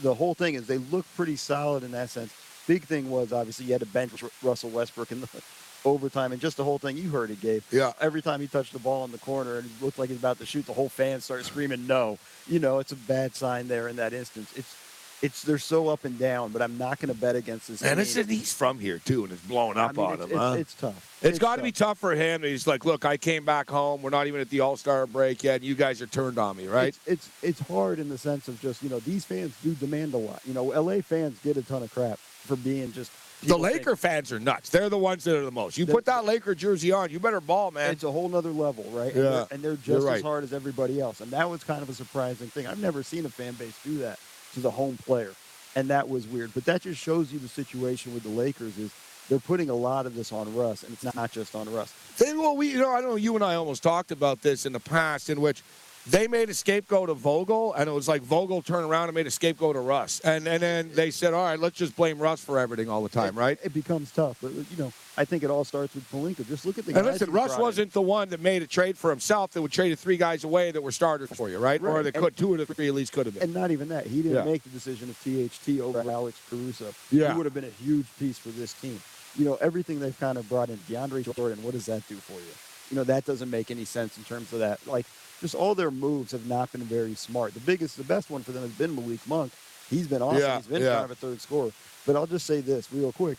[0.00, 2.34] the whole thing is they look pretty solid in that sense.
[2.66, 5.28] Big thing was obviously you had to bench Russell Westbrook in the
[5.84, 6.96] overtime, and just the whole thing.
[6.96, 7.62] You heard it, Gabe.
[7.70, 7.92] Yeah.
[8.00, 10.38] Every time he touched the ball in the corner and he looked like he's about
[10.38, 12.18] to shoot, the whole fan started screaming no.
[12.46, 14.52] You know, it's a bad sign there in that instance.
[14.56, 14.74] It's
[15.22, 17.82] it's they're so up and down, but I'm not going to bet against this.
[17.82, 20.30] And it's, he's from here too, and it's blowing up I mean, on it's, him.
[20.30, 20.56] it's, huh?
[20.58, 21.18] it's tough.
[21.22, 22.42] it's got to be tough for him.
[22.42, 24.02] He's like, look, I came back home.
[24.02, 25.56] We're not even at the All Star break yet.
[25.56, 26.88] And you guys are turned on me, right?
[26.88, 30.14] It's, it's it's hard in the sense of just you know these fans do demand
[30.14, 30.40] a lot.
[30.44, 33.10] You know, LA fans get a ton of crap for being just
[33.46, 34.70] the Laker think fans are nuts.
[34.70, 35.76] They're the ones that are the most.
[35.76, 37.90] You put that Laker jersey on, you better ball, man.
[37.90, 39.14] It's a whole nother level, right?
[39.14, 40.16] And Yeah, they're, and they're just right.
[40.16, 41.20] as hard as everybody else.
[41.20, 42.66] And that was kind of a surprising thing.
[42.66, 44.18] I've never seen a fan base do that
[44.54, 45.32] to the home player,
[45.76, 46.52] and that was weird.
[46.54, 48.92] But that just shows you the situation with the Lakers is
[49.28, 51.94] they're putting a lot of this on Russ, and it's not just on Russ.
[52.20, 54.80] Well, we, you know, I know you and I almost talked about this in the
[54.80, 55.62] past, in which
[56.06, 59.26] they made a scapegoat of Vogel, and it was like Vogel turned around and made
[59.26, 62.42] a scapegoat of Russ, and and then they said, all right, let's just blame Russ
[62.44, 63.58] for everything all the time, right?
[63.62, 66.46] It becomes tough, but you know, I think it all starts with Pelinka.
[66.46, 66.98] Just look at the guy.
[66.98, 69.62] And guys listen, Russ brought wasn't the one that made a trade for himself that
[69.62, 71.80] would traded three guys away that were starters for you, right?
[71.80, 71.90] right.
[71.90, 72.04] Or Right.
[72.04, 73.44] that could two of the three at least could have been.
[73.44, 74.06] And not even that.
[74.06, 74.52] He didn't Yeah.
[74.52, 76.92] make the decision of THT over Alex Caruso.
[77.10, 77.30] Yeah.
[77.32, 79.00] He would have been a huge piece for this team.
[79.36, 80.76] You know, everything they've kind of brought in.
[80.88, 82.52] DeAndre Jordan, what does that do for you?
[82.90, 84.86] You know, that doesn't make any sense in terms of that.
[84.86, 85.06] Like,
[85.44, 87.52] just all their moves have not been very smart.
[87.52, 89.52] The biggest, the best one for them has been Malik Monk.
[89.90, 90.40] He's been awesome.
[90.40, 90.94] Yeah, He's been yeah.
[90.94, 91.70] kind of a third scorer.
[92.06, 93.36] But I'll just say this real quick.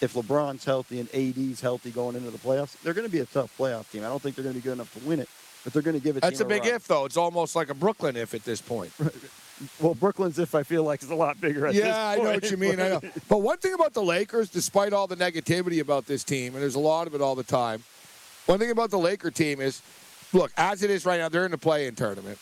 [0.00, 3.24] If LeBron's healthy and AD's healthy going into the playoffs, they're going to be a
[3.24, 4.04] tough playoff team.
[4.04, 5.28] I don't think they're going to be good enough to win it,
[5.64, 6.20] but they're going to give it.
[6.20, 6.30] To you.
[6.30, 7.04] That's a big if, though.
[7.04, 8.92] It's almost like a Brooklyn if at this point.
[9.80, 11.68] Well, Brooklyn's if I feel like is a lot bigger.
[11.68, 12.80] At yeah, I know what you mean.
[12.80, 13.00] I know.
[13.28, 16.74] But one thing about the Lakers, despite all the negativity about this team, and there's
[16.74, 17.84] a lot of it all the time,
[18.46, 19.80] one thing about the Laker team is,
[20.34, 22.38] look, as it is right now, they're in the play-in tournament,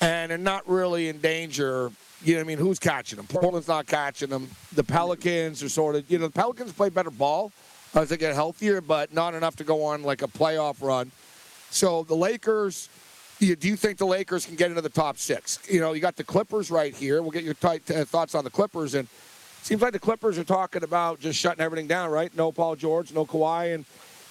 [0.00, 1.90] and they're not really in danger.
[2.22, 2.58] You know I mean?
[2.58, 3.26] Who's catching them?
[3.26, 4.50] Portland's not catching them.
[4.74, 7.52] The Pelicans are sort of, you know, the Pelicans play better ball
[7.94, 11.10] as they get healthier, but not enough to go on like a playoff run.
[11.70, 12.88] So the Lakers,
[13.38, 15.58] you, do you think the Lakers can get into the top six?
[15.70, 17.22] You know, you got the Clippers right here.
[17.22, 18.94] We'll get your tight, uh, thoughts on the Clippers.
[18.94, 19.06] And
[19.62, 22.34] seems like the Clippers are talking about just shutting everything down, right?
[22.36, 23.84] No Paul George, no Kawhi, and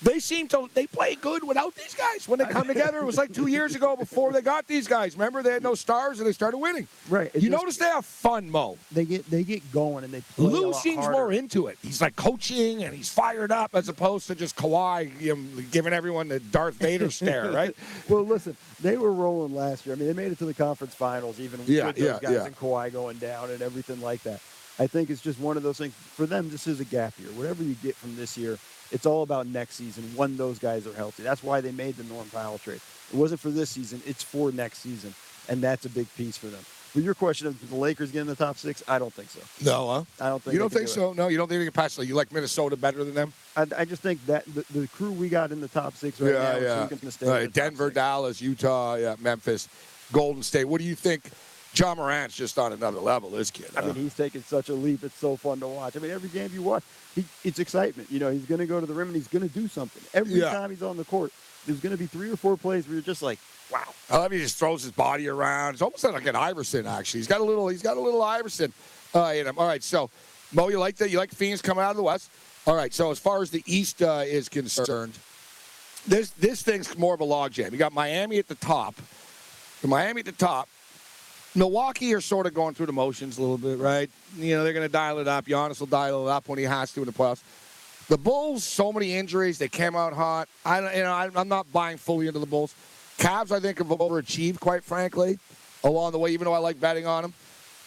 [0.04, 3.00] they seem to they play good without these guys when they come together.
[3.00, 5.16] It was like two years ago before they got these guys.
[5.16, 6.88] Remember, they had no stars and they started winning.
[7.10, 7.34] Right.
[7.34, 8.78] You just- notice they have fun, Mo.
[8.92, 11.12] they get they get going and they play Lue seems harder.
[11.14, 11.78] more into it.
[11.82, 15.94] He's like coaching and he's fired up as opposed to just Kawhi you know, giving
[15.94, 17.76] everyone the Darth Vader stare, right?
[18.08, 19.96] Well, listen, they were rolling last year.
[19.96, 22.32] I mean, they made it to the conference finals, even Yeah, with those yeah, guys
[22.32, 22.46] yeah.
[22.46, 24.42] and Kawhi going down and everything like that.
[24.80, 25.94] I think it's just one of those things.
[25.96, 27.30] For them, this is a gap year.
[27.30, 28.60] Whatever you get from this year,
[28.92, 31.24] it's all about next season when those guys are healthy.
[31.24, 32.82] That's why they made the Norm Powell trade.
[33.12, 35.14] It wasn't for this season; it's for next season,
[35.50, 36.64] and that's a big piece for them.
[36.94, 39.40] But your question of the Lakers getting the top six, I don't think so.
[39.64, 40.04] No, huh?
[40.20, 41.14] I don't think You don't think do so?
[41.14, 41.98] No, you don't think they can pass?
[42.00, 43.34] You like Minnesota better than them?
[43.56, 46.34] I, I just think that the, the crew we got in the top six right
[46.34, 46.80] now yeah, is yeah.
[46.80, 47.28] who's going to stay.
[47.28, 49.70] Right, Denver, Dallas, Utah, yeah, Memphis,
[50.12, 50.66] Golden State.
[50.66, 51.30] What do you think?
[51.78, 53.30] Ja Morant's just on another level.
[53.30, 53.70] This kid.
[53.76, 55.04] I mean, he's taking such a leap.
[55.04, 55.96] It's so fun to watch.
[55.96, 56.84] I mean, every game you watch,
[57.16, 58.10] he, it's excitement.
[58.12, 60.02] You know, he's going to go to the rim and he's going to do something.
[60.14, 60.52] Every Yeah.
[60.52, 61.32] time he's on the court,
[61.66, 63.40] there's going to be three or four plays where you're just like,
[63.72, 63.82] wow.
[64.10, 65.74] I love he just throws his body around.
[65.74, 66.88] It's almost like an Iverson.
[66.88, 67.68] Actually, he's got a little.
[67.68, 68.72] He's got a little Iverson
[69.14, 69.60] uh, in him.
[69.60, 70.10] All right, so
[70.54, 71.10] Mo, you like that?
[71.10, 72.32] You like Phoenix coming out of the West?
[72.66, 72.94] All right.
[72.94, 75.14] So as far as the East uh, is concerned,
[76.08, 77.72] this this thing's more of a logjam.
[77.72, 78.96] You got Miami at the top.
[79.84, 80.68] Miami at the top.
[81.58, 84.10] Milwaukee are sort of going through the motions a little bit, right?
[84.38, 85.46] You know, they're going to dial it up.
[85.48, 87.42] Giannis will dial it up when he has to in the playoffs.
[88.10, 89.58] The Bulls, so many injuries.
[89.58, 90.48] They came out hot.
[90.64, 92.76] I, you know, I- I'm not buying fully into the Bulls.
[93.18, 95.40] Cavs, I think, have overachieved, quite frankly,
[95.84, 96.30] along the way.
[96.32, 97.34] Even though I like betting on them,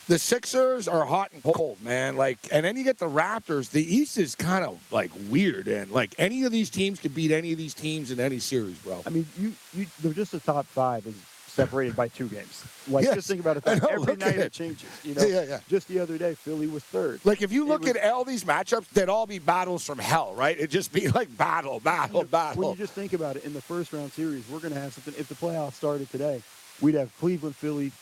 [0.08, 2.16] the Sixers are hot and cold, man.
[2.16, 3.70] Like, and then you get the Raptors.
[3.70, 7.30] The East is kind of like weird, and like any of these teams could beat
[7.30, 9.00] any of these teams in any series, bro.
[9.06, 11.14] I mean, you, you they're just the top five is
[11.50, 12.64] separated by two games.
[12.88, 13.14] Like, Yes.
[13.16, 13.66] just think about it.
[13.82, 14.52] Know, Every night it it.
[14.52, 14.88] changes.
[15.04, 15.60] You know, Yeah, yeah.
[15.68, 17.20] Just the other day, Philly was third.
[17.24, 20.34] Like if you look was- at all these matchups, they'd all be battles from hell,
[20.34, 20.56] right?
[20.56, 22.62] It'd just be like battle, battle, When battle.
[22.62, 24.92] When you just think about it, in the first round series, we're going to have
[24.94, 25.14] something.
[25.18, 26.42] If the playoffs started today,
[26.80, 27.92] we'd have Cleveland, Philly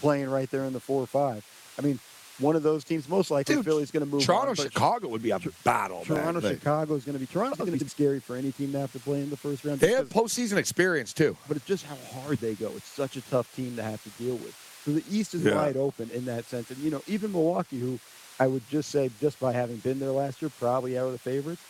[0.00, 1.44] playing right there in the four or five.
[1.78, 1.98] I mean,
[2.38, 4.22] one of those teams, most likely Dude, Philly's going to move.
[4.24, 6.04] Toronto, on, Chicago would be a battle.
[6.04, 8.72] Toronto, Like, Chicago is going to be Toronto's going to be scary for any team
[8.72, 9.80] to have to play in the first round.
[9.80, 11.36] They have postseason experience too.
[11.48, 12.72] but it's just how hard they go.
[12.76, 14.54] It's such a tough team to have to deal with.
[14.84, 15.54] So the East is Yeah.
[15.56, 16.70] wide open in that sense.
[16.70, 17.98] And, you know, even Milwaukee, who
[18.38, 21.18] I would just say, just by having been there last year, probably out of the
[21.18, 21.62] favorites.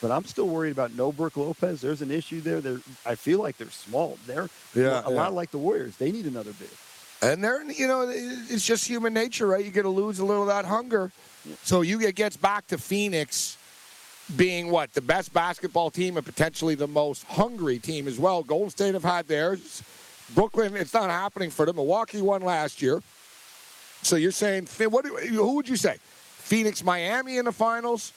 [0.00, 1.80] But I'm still worried about no Brook Lopez.
[1.80, 2.60] There's an issue there.
[2.60, 4.18] They're, I feel like they're small.
[4.26, 5.16] They're Yeah, a yeah.
[5.16, 5.96] lot like the Warriors.
[5.96, 6.68] They need another big.
[7.22, 9.64] And they're, you know, it's just human nature, right?
[9.64, 11.12] You got to lose a little of that hunger.
[11.62, 13.56] So you it gets back to Phoenix
[14.36, 18.42] being what the best basketball team and potentially the most hungry team as well.
[18.42, 19.82] Golden State have had theirs.
[20.34, 21.76] Brooklyn, it's not happening for them.
[21.76, 23.02] Milwaukee won last year.
[24.02, 25.06] So you're saying what?
[25.06, 25.98] Who would you say?
[26.00, 28.12] Phoenix, Miami in the finals.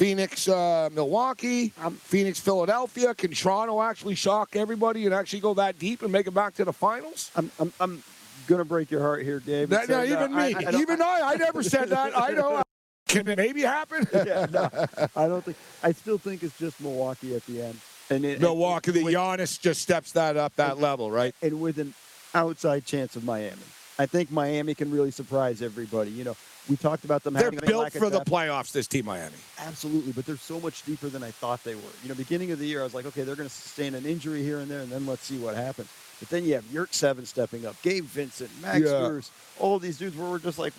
[0.00, 3.14] Phoenix, uh, Milwaukee, Phoenix, Philadelphia.
[3.14, 6.64] Can Toronto actually shock everybody and actually go that deep and make it back to
[6.64, 7.30] the finals?
[7.36, 8.02] I'm, I'm, I'm
[8.50, 9.72] going to break your heart here, Dave.
[9.72, 12.16] And no, even uh, I- me, I don't- even I, I never said that.
[12.18, 12.56] I know.
[12.56, 12.62] Uh,
[13.08, 14.06] can it maybe happen?
[14.14, 14.68] yeah, no,
[15.16, 15.56] I don't think.
[15.82, 17.80] I still think it's just Milwaukee at the end.
[18.10, 21.34] And it, Milwaukee, the with- Giannis just steps that up that level, right?
[21.42, 21.94] and with an
[22.34, 23.56] outside chance of Miami.
[23.98, 26.10] I think Miami can really surprise everybody.
[26.10, 26.36] You know,
[26.68, 28.72] we talked about them They're having a built for the playoffs.
[28.72, 29.34] This team, Miami.
[29.58, 31.82] Absolutely, but they're so much deeper than I thought they were.
[32.02, 34.06] You know, beginning of the year, I was like, okay, they're going to sustain an
[34.06, 35.88] injury here and there, and then let's see what happens.
[36.20, 39.20] But then you have Yurtseven stepping up, Gabe Vincent, Max Yeah.
[39.58, 40.72] All these dudes where we're just like,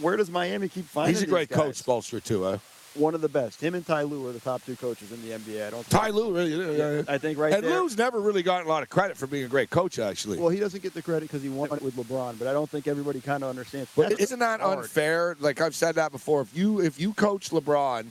[0.00, 1.14] where does Miami keep finding?
[1.14, 1.58] He's a great guys?
[1.58, 2.42] coach, Spoelstra too.
[2.44, 2.58] Huh?
[2.94, 3.60] One of the best.
[3.60, 5.66] Him and Ty Lue are the top two coaches in the NBA.
[5.66, 5.88] I don't.
[5.90, 7.02] Ty Lue, really, yeah, yeah.
[7.06, 7.78] I think right and there.
[7.80, 10.38] Lue's never really gotten a lot of credit for being a great coach, actually.
[10.38, 12.70] Well, he doesn't get the credit because he won it with LeBron, but I don't
[12.70, 13.90] think everybody kind of understands.
[13.94, 14.78] But That's isn't that hard.
[14.78, 15.36] unfair?
[15.40, 16.40] Like I've said that before.
[16.40, 18.06] If you if you coach LeBron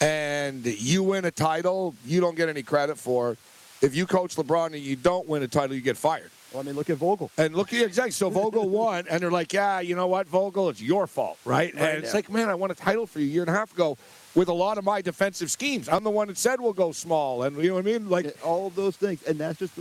[0.00, 3.32] and you win a title, you don't get any credit for.
[3.32, 3.38] it.
[3.82, 6.30] If you coach LeBron and you don't win a title, you get fired.
[6.52, 7.30] Well, I mean, look at Vogel.
[7.36, 8.12] And look at exactly.
[8.12, 11.74] So Vogel won, and they're like, "Yeah, you know what, Vogel, it's your fault, right?"
[11.74, 13.54] Right, and it's like, "Man, I won a title for you a year and a
[13.54, 13.98] half ago
[14.34, 15.88] with a lot of my defensive schemes.
[15.88, 18.08] I'm the one that said we'll go small, and you know what I mean?
[18.08, 19.72] Like, all of those things, and that's just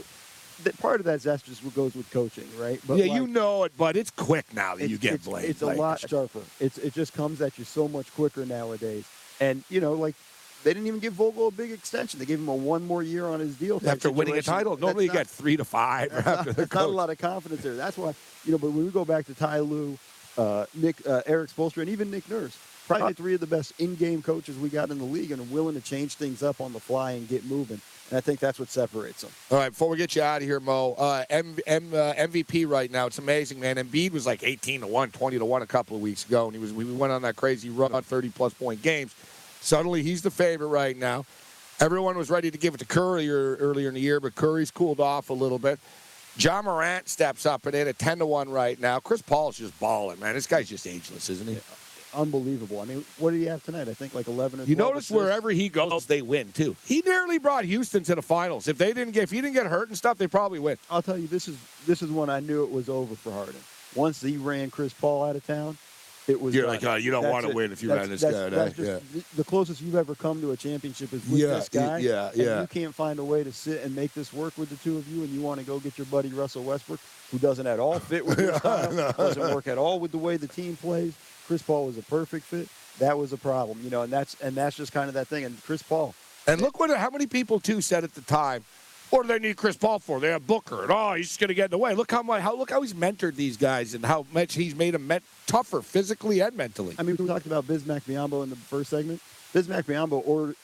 [0.63, 1.21] that part of that.
[1.21, 2.79] That's just what goes with coaching, right?
[2.87, 5.49] But yeah, like, you know it, but it's quick now that you get it's, blamed.
[5.49, 6.41] It's a Like, lot sharper.
[6.59, 9.05] It's it just comes at you so much quicker nowadays.
[9.39, 10.15] And you know, like
[10.63, 12.19] they didn't even give Vogel a big extension.
[12.19, 13.81] They gave him a one more year on his deal.
[13.85, 14.53] after winning a situation.
[14.53, 14.71] title.
[14.75, 17.61] That's Normally, you not- get three to five not, after not a lot of confidence
[17.61, 17.75] there.
[17.75, 18.13] That's why,
[18.45, 19.97] you know, but when we go back to Ty Lue,
[20.37, 24.21] uh, Nick, uh, Erik Spoelstra, and even Nick Nurse, probably three of the best in-game
[24.21, 26.79] coaches we got in the league and are willing to change things up on the
[26.79, 27.79] fly and get moving.
[28.09, 29.31] And I think that's what separates them.
[29.49, 32.67] All right, before we get you out of here, Mo, uh, M- M- uh, MVP
[32.67, 33.05] right now.
[33.05, 33.77] It's amazing, man.
[33.77, 36.53] Embiid was like 18 to 1, 20 to 1 a couple of weeks ago, and
[36.53, 39.15] he was we went on that crazy run, 30 plus point games.
[39.61, 41.25] Suddenly, he's the favorite right now.
[41.79, 44.99] Everyone was ready to give it to Curry earlier in the year, but Curry's cooled
[44.99, 45.79] off a little bit.
[46.37, 48.99] Ja Morant steps up and in at 10 to 1 right now.
[48.99, 50.35] Chris Paul's just balling, man.
[50.35, 51.57] This guy's just ageless, isn't he?
[52.13, 52.79] Unbelievable.
[52.81, 53.87] I mean, what did he have tonight?
[53.87, 55.11] I think like 11 or You notice assists.
[55.11, 55.99] wherever he goes, oh.
[56.01, 56.75] they win too.
[56.85, 58.67] He nearly brought Houston to the finals.
[58.67, 60.77] If they didn't get, if he didn't get hurt and stuff, they probably win.
[60.89, 63.61] I'll tell you, this is this is when I knew it was over for Harden.
[63.95, 65.77] Once he ran Chris Paul out of town,
[66.27, 66.53] it was.
[66.55, 68.79] You're like, oh, you don't wanna win if you That's- ran this that's- guy, That's
[68.79, 68.99] eh?
[68.99, 71.97] just the- the closest you've ever come to a championship is with Yeah, this guy.
[71.99, 72.61] yeah, and yeah.
[72.61, 75.07] you can't find a way to sit and make this work with the two of
[75.07, 76.99] you, and you want to go get your buddy Russell Westbrook.
[77.31, 80.35] who doesn't at all fit with your style, doesn't work at all with the way
[80.35, 81.13] the team plays.
[81.47, 82.67] Chris Paul was a perfect fit.
[82.99, 85.45] That was a problem, you know, and that's and that's just kind of that thing.
[85.45, 86.13] And Chris Paul,
[86.45, 88.65] And look what how many people too said at the time,
[89.11, 90.19] what do they need Chris Paul for?
[90.19, 91.93] They have Booker, and oh, he's just going to get in the way.
[91.93, 94.93] Look how much, how look how he's mentored these guys, and how much he's made
[94.93, 96.95] them met, tougher physically and mentally.
[96.97, 99.21] I mean, we talked about Bismack Biyombo in the first segment.
[99.53, 100.55] Bismack Biyombo or,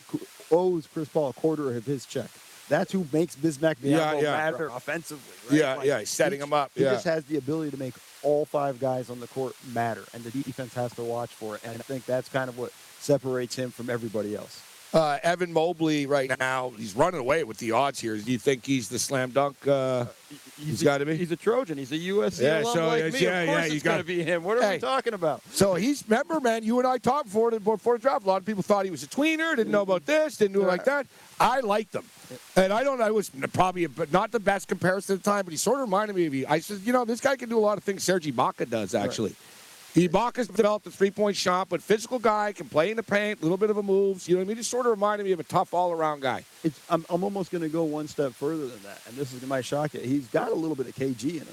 [0.49, 2.29] owes Chris Paul a quarter of his check.
[2.69, 4.31] That's who makes Bismack Biyombo Yeah, yeah.
[4.37, 5.33] matter offensively.
[5.49, 5.59] Right?
[5.59, 6.91] Yeah, yeah, he's setting he- him up, He yeah.
[6.93, 10.31] just has the ability to make all five guys on the court matter, and the
[10.31, 11.61] defense has to watch for it.
[11.63, 14.61] And I think that's kind of what separates him from everybody else.
[14.93, 18.17] Uh, Evan Mobley right now, he's running away with the odds here.
[18.17, 19.67] Do you think he's the slam dunk?
[19.67, 20.05] Uh,
[20.57, 21.17] he's got to be.
[21.17, 21.77] He's a Trojan.
[21.77, 23.19] He's a USC Yeah, alum so, like yeah, me.
[23.19, 24.43] yeah, of course yeah, it's got- to be him.
[24.43, 24.75] What are Hey.
[24.75, 25.41] we talking about?
[25.51, 26.63] So he's remember, man.
[26.63, 28.23] You and I talked before the before the draft.
[28.25, 30.61] A lot of people thought he was a tweener, didn't know about this, didn't do
[30.63, 31.05] it like that.
[31.39, 32.05] I liked him,
[32.55, 33.01] and I don't.
[33.01, 35.75] I was probably a, but not the best comparison at the time, but he sort
[35.75, 36.45] of reminded me of you.
[36.47, 38.95] I said, you know, this guy can do a lot of things Serge Ibaka does
[38.95, 39.35] actually.
[39.97, 43.57] Ibaka's developed a three-point shot, but physical guy can play in the paint, a little
[43.57, 44.27] bit of a moves.
[44.27, 44.57] You know what I mean?
[44.57, 46.43] He sort of reminded me of a tough all-around guy.
[46.63, 49.41] It's, I'm, I'm almost going to go one step further than that, and this is
[49.45, 50.01] my shock you.
[50.01, 51.47] He's got a little bit of KG in him.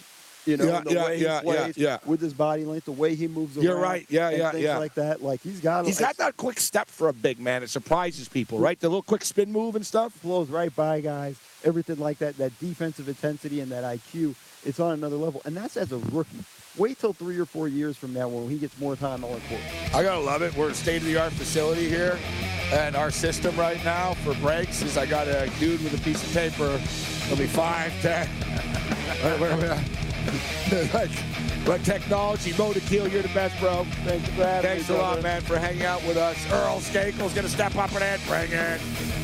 [0.47, 1.99] You know, Yeah, the yeah, way yeah, he plays, yeah, yeah.
[2.05, 3.65] with his body length, the way he moves around.
[3.65, 4.05] You're right.
[4.11, 4.77] Yeah, and yeah, things yeah.
[4.77, 5.23] like that.
[5.23, 5.87] Like he's got.
[5.87, 7.63] He's got that quick step for a big man.
[7.63, 8.79] It surprises people, right?
[8.79, 10.21] The little quick spin move and stuff.
[10.23, 11.37] blows right by guys.
[11.65, 12.37] Everything like that.
[12.37, 14.35] That defensive intensity and that IQ.
[14.67, 16.45] It's on another level, and that's as a rookie.
[16.77, 19.41] Wait till three or four years from now when he gets more time on the
[19.49, 19.61] court.
[19.95, 20.57] I gotta love it.
[20.57, 22.19] We're a state-of-the-art facility here,
[22.73, 26.23] and our system right now for breaks is I got a dude with a piece
[26.23, 26.81] of paper.
[27.27, 28.29] It'll be five, ten.
[30.95, 31.11] Like,
[31.67, 33.85] like technology, Mo Dakhil, you're the best, bro.
[34.05, 36.37] Thanks for having Thanks a lot, man, for hanging out with us.
[36.51, 38.27] Earl Skakel's gonna step up and in.
[38.27, 39.24] Bring it.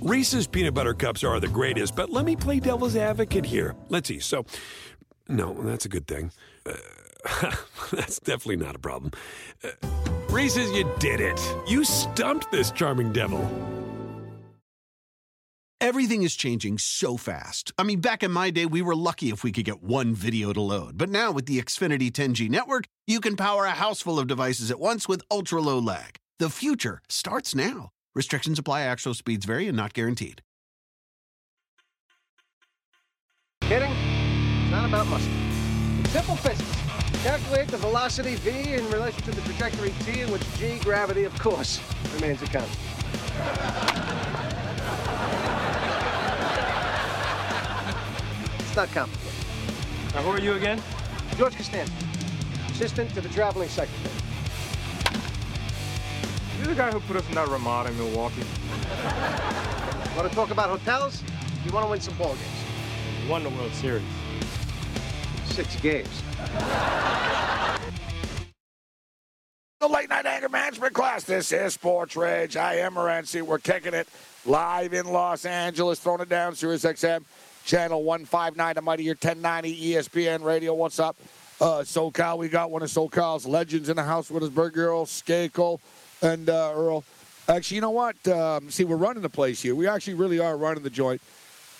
[0.00, 3.74] Reese's peanut butter cups are the greatest, but let me play devil's advocate here.
[3.88, 4.18] Let's see.
[4.18, 4.44] So,
[5.28, 6.32] no, that's a good thing.
[6.66, 6.74] Uh,
[7.92, 9.12] that's definitely not a problem.
[9.62, 9.68] Uh,
[10.28, 11.40] Reese's, you did it.
[11.68, 13.48] You stumped this charming devil.
[15.80, 17.72] Everything is changing so fast.
[17.76, 20.52] I mean, back in my day, we were lucky if we could get one video
[20.52, 20.96] to load.
[20.96, 24.70] But now with the Xfinity 10G network, you can power a house full of devices
[24.70, 26.16] at once with ultra low lag.
[26.38, 27.90] The future starts now.
[28.14, 30.42] Restrictions apply, actual speeds vary and not guaranteed.
[33.62, 33.90] Kidding?
[33.90, 35.32] It's not about muscle.
[36.00, 36.68] It's simple physics.
[37.22, 41.38] Calculate the velocity v in relation to the trajectory t in which g, gravity, of
[41.38, 41.80] course,
[42.16, 42.78] remains a constant.
[48.58, 49.32] It's not complicated.
[50.14, 50.82] Now, who are you again?
[51.38, 51.92] George Costanza,
[52.72, 54.21] assistant to the traveling secretary.
[56.62, 58.36] You're the guy who put us in that Ramada in Milwaukee.
[60.16, 61.20] Want to talk about hotels?
[61.66, 63.24] You want to win some ball games?
[63.24, 64.04] You won the World Series.
[65.46, 66.22] Six games.
[69.80, 71.24] The late night anger management class.
[71.24, 72.56] This is Sports Rage.
[72.56, 73.42] I am Morency.
[73.42, 74.06] We're kicking it
[74.46, 77.24] live in Los Angeles, throwing it down Sirius XM,
[77.64, 80.74] channel 159, the mighty year 1090 ESPN radio.
[80.74, 81.16] What's up?
[81.60, 85.06] Uh, SoCal, we got one of SoCal's legends in the house with us, Bert Earl,
[85.06, 85.80] Skakel,
[86.22, 87.04] and uh, Earl.
[87.48, 88.28] Actually, you know what?
[88.28, 89.74] Um, see, we're running the place here.
[89.74, 91.20] We actually really are running the joint.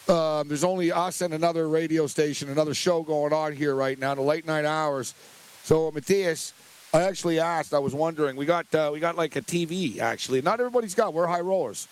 [0.09, 4.15] Um, there's only us and another radio station, another show going on here right now,
[4.15, 5.15] the late night hours.
[5.63, 6.53] So, Matthias,
[6.93, 7.73] I actually asked.
[7.73, 8.35] I was wondering.
[8.35, 10.01] We got uh, we got like a TV.
[10.01, 11.15] Actually, not everybody's got.
[11.15, 11.87] We're high rollers.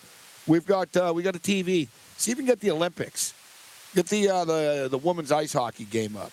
[0.45, 1.87] We've got uh, we got a TV.
[2.17, 3.33] See if we can get the Olympics.
[3.95, 6.31] Get the uh, the the women's ice hockey game up.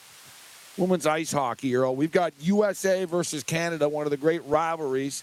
[0.77, 1.97] Women's ice hockey, Earl.
[1.97, 5.23] We've got USA versus Canada, one of the great rivalries.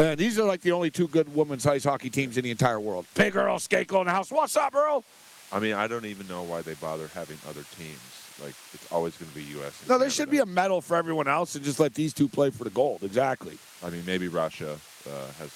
[0.00, 2.78] And these are like the only two good women's ice hockey teams in the entire
[2.78, 3.06] world.
[3.14, 4.30] Big Earl Skakel in the house.
[4.30, 5.02] What's up, Earl?
[5.50, 7.98] I mean, I don't even know why they bother having other teams.
[8.40, 9.82] Like, it's always going to be U.S.
[9.88, 10.10] No, there Canada.
[10.10, 12.70] should be a medal for everyone else and just let these two play for the
[12.70, 13.02] gold.
[13.02, 13.58] Exactly.
[13.82, 14.78] I mean, maybe Russia
[15.08, 15.50] uh, has.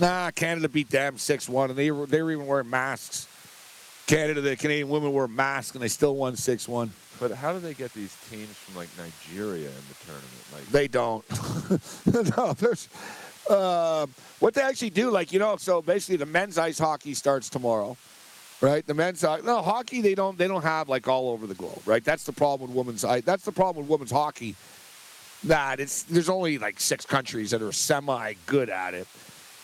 [0.00, 3.28] Nah, Canada beat them 6 1, and they were, they were even wearing masks.
[4.06, 6.92] Canada, the Canadian women wore masks and they still won six one.
[7.18, 10.44] But how do they get these teams from like Nigeria in the tournament?
[10.52, 12.36] Like They don't.
[12.36, 12.88] no, there's
[13.48, 14.06] uh,
[14.40, 15.10] what they actually do.
[15.10, 17.96] Like you know, so basically the men's ice hockey starts tomorrow,
[18.60, 18.86] right?
[18.86, 19.42] The men's hockey.
[19.44, 20.00] No hockey.
[20.00, 20.36] They don't.
[20.38, 22.04] They don't have like all over the globe, right?
[22.04, 23.24] That's the problem with women's ice.
[23.24, 24.54] That's the problem with women's hockey.
[25.44, 29.06] That it's there's only like six countries that are semi good at it,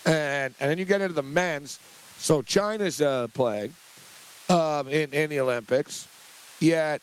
[0.04, 1.78] and and then you get into the men's.
[2.18, 3.74] So China's uh, playing
[4.50, 6.06] um, in in the Olympics,
[6.60, 7.00] yet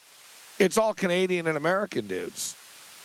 [0.60, 2.56] it's all Canadian and American dudes.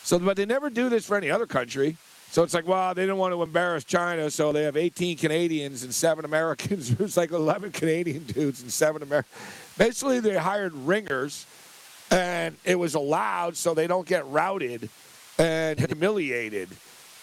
[0.03, 1.97] So, but they never do this for any other country.
[2.33, 5.83] So it's like, well, they didn't want to embarrass China, so they have 18 Canadians
[5.83, 6.91] and seven Americans.
[6.99, 9.37] It's like 11 Canadian dudes and seven Americans.
[9.77, 11.45] Basically, they hired ringers,
[12.11, 14.89] and it was allowed so they don't get routed
[15.39, 16.71] and humiliated.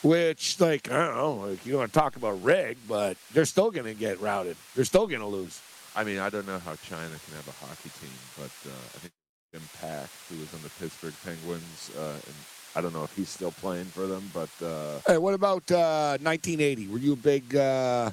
[0.04, 3.72] Which, like, I don't know, like you want to talk about rig, but they're still
[3.72, 4.58] going to get routed.
[4.76, 5.60] They're still going to lose.
[5.96, 8.98] I mean, I don't know how China can have a hockey team, but uh, I
[9.00, 9.14] think
[9.54, 12.36] Jim Pack, who was on the Pittsburgh Penguins, uh, and
[12.76, 16.18] I don't know if he's still playing for them, but uh, Hey, what about uh,
[16.22, 16.88] 1980?
[16.88, 17.56] Were you a big?
[17.56, 18.12] Uh,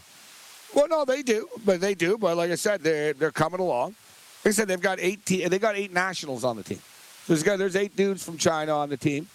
[0.74, 2.18] well, no, they do, but they do.
[2.18, 3.94] But like I said, they're they're coming along.
[4.44, 5.24] Like I said, they've got eight.
[5.24, 6.78] Te- they got eight nationals on the team.
[6.78, 9.28] So there's got there's eight dudes from China on the team.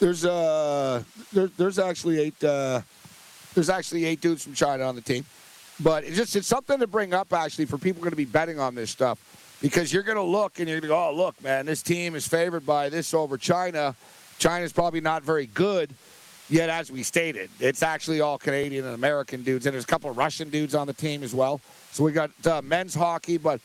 [0.00, 1.02] There's uh
[1.32, 2.80] there, there's actually eight uh,
[3.54, 5.24] there's actually eight dudes from China on the team.
[5.80, 8.58] But it's just it's something to bring up actually for people going to be betting
[8.58, 9.18] on this stuff
[9.60, 12.14] because you're going to look and you're going to go, oh look, man, this team
[12.14, 13.94] is favored by this over China.
[14.38, 15.94] China's probably not very good.
[16.50, 20.10] Yet, as we stated, it's actually all Canadian and American dudes, and there's a couple
[20.10, 21.60] of Russian dudes on the team as well.
[21.92, 23.60] So we got uh, men's hockey, but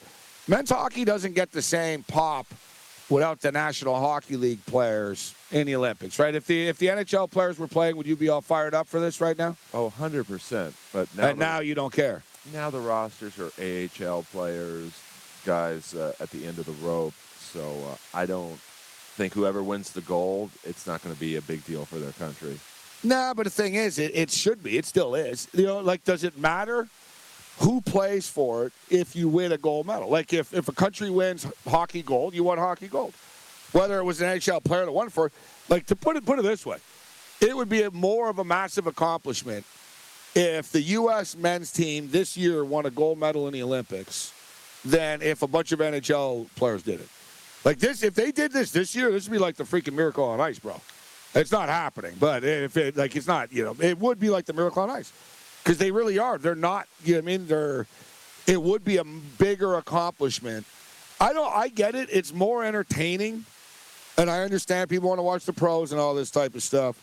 [0.48, 2.48] men's hockey doesn't get the same pop
[3.10, 6.34] without the National Hockey League players in the Olympics, right?
[6.34, 9.02] If the if the NHL players were playing, would you be all fired up for
[9.02, 9.58] this right now?
[9.74, 10.74] oh, 100%.
[10.94, 12.24] But now, and now you don't care.
[12.54, 14.92] now the rosters are AHL players,
[15.46, 17.14] guys uh, at the end of the rope.
[17.40, 17.60] So
[17.92, 18.60] uh, I don't
[19.20, 22.14] think whoever wins the gold, it's not going to be a big deal for their
[22.14, 22.58] country.
[23.04, 24.78] Nah, but the thing is, it, it should be.
[24.78, 25.50] It still is.
[25.54, 26.88] You know, like, does it matter
[27.58, 30.10] who plays for it if you win a gold medal?
[30.10, 33.14] Like, if, if a country wins hockey gold, you won hockey gold.
[33.74, 35.34] Whether it was an NHL player that won for it,
[35.68, 36.78] like to put it put it this way,
[37.42, 39.66] it would be more of a massive accomplishment
[40.34, 41.36] if the U.S.
[41.36, 44.34] men's team this year won a gold medal in the Olympics
[44.86, 47.10] than if a bunch of NHL players did it.
[47.66, 50.24] Like this, if they did this this year, this would be like the freaking miracle
[50.24, 50.80] on ice, bro.
[51.36, 54.46] It's not happening, but if it like it's not, you know, it would be like
[54.46, 55.12] the miracle on ice
[55.64, 56.38] because they really are.
[56.38, 56.88] They're not.
[57.04, 57.48] You know I mean?
[57.48, 57.86] They're.
[58.48, 60.66] It would be a bigger accomplishment.
[61.20, 61.54] I don't.
[61.54, 62.10] I get it.
[62.12, 63.46] It's more entertaining,
[64.18, 66.96] and I understand people want to watch the pros and all this type of stuff,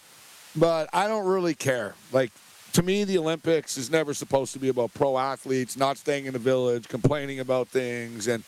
[0.56, 1.94] but I don't really care.
[2.10, 2.32] Like
[2.72, 6.32] to me, the Olympics is never supposed to be about pro athletes not staying in
[6.32, 8.42] the village, complaining about things, and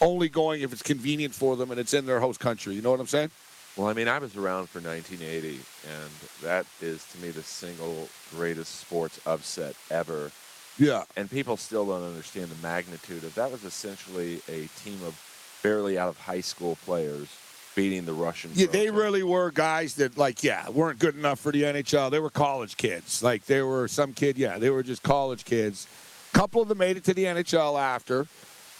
[0.00, 2.74] only going if it's convenient for them and it's in their host country.
[2.74, 3.30] You know what I'm saying?
[3.76, 6.10] Well, I mean, I was around for 1980, and
[6.42, 10.30] that is to me the single greatest sports upset ever.
[10.78, 11.04] Yeah.
[11.16, 13.50] And people still don't understand the magnitude of that.
[13.50, 15.20] Was essentially a team of
[15.62, 17.28] barely out of high school players
[17.74, 18.56] beating the Russians.
[18.56, 22.10] Yeah, they really were guys that, like, yeah, weren't good enough for the NHL.
[22.10, 23.22] They were college kids.
[23.22, 25.88] Like, they were some kid, yeah, they were just college kids.
[26.32, 28.28] A couple of them made it to the NHL after.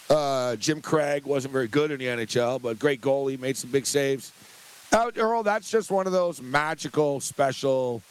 [0.09, 3.85] Uh, Jim Craig wasn't very good in the NHL, but great goalie, made some big
[3.85, 4.31] saves.
[4.91, 8.01] Uh, Earl, that's just one of those magical, special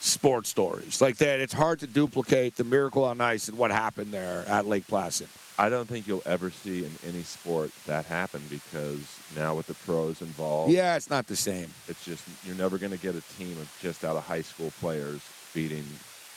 [0.00, 1.00] sports stories.
[1.00, 4.66] Like that, it's hard to duplicate the miracle on ice and what happened there at
[4.66, 5.28] Lake Placid.
[5.58, 9.00] I don't think you'll ever see in any sport that happen because
[9.36, 11.68] now with the pros involved, Yeah, it's not the same.
[11.88, 14.72] it's just you're never going to get a team of just out of high school
[14.80, 15.20] players
[15.52, 15.84] beating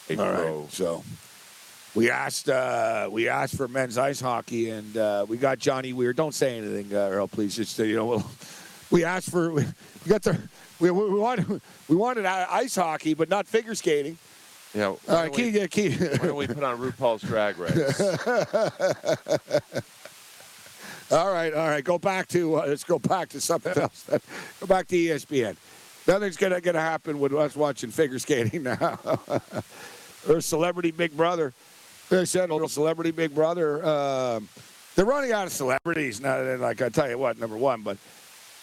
[0.09, 0.59] a All pro.
[0.61, 1.03] right, so
[1.97, 6.13] we asked uh, we asked for men's ice hockey, and uh, we got Johnny Weir.
[6.13, 7.55] Don't say anything, uh, Earl, please.
[7.55, 8.31] Just uh, you know, we'll,
[8.91, 10.39] we asked for we, we got the
[10.79, 14.15] we, we, wanted we wanted ice hockey, but not figure skating.
[14.75, 14.85] Yeah.
[14.85, 15.95] All right, key, yeah, key.
[15.95, 17.99] Why don't we put on RuPaul's Drag Race?
[21.11, 21.83] all right, all right.
[21.83, 24.05] Go back to uh, let's go back to something else.
[24.07, 25.55] go back to ESPN.
[26.07, 28.99] Nothing's gonna gonna happen with us watching figure skating now.
[30.29, 31.55] or Celebrity Big Brother.
[32.09, 33.85] They said little Celebrity Big Brother.
[33.85, 34.47] Um,
[34.95, 36.41] they're running out of celebrities now.
[36.55, 37.97] Like I tell you what, number one, but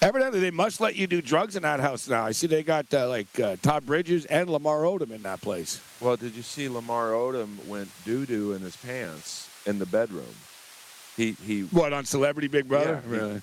[0.00, 2.24] evidently they must let you do drugs in that house now.
[2.24, 5.80] I see they got uh, like uh, Todd Bridges and Lamar Odom in that place.
[6.00, 10.34] well, did you see Lamar Odom went doo doo in his pants in the bedroom?
[11.16, 11.62] He he.
[11.62, 13.02] What on Celebrity Big Brother?
[13.08, 13.40] Yeah, he-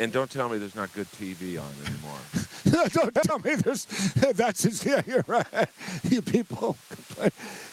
[0.00, 2.18] and don't tell me there's not good TV on anymore.
[2.90, 3.84] Don't tell me there's
[4.34, 4.84] that's his.
[4.90, 5.68] Yeah, you're right.
[6.08, 7.30] You people complain.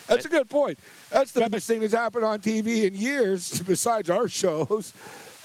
[0.07, 0.77] That's a good point.
[1.09, 4.93] That's the best thing that's happened on TV in years, besides our shows.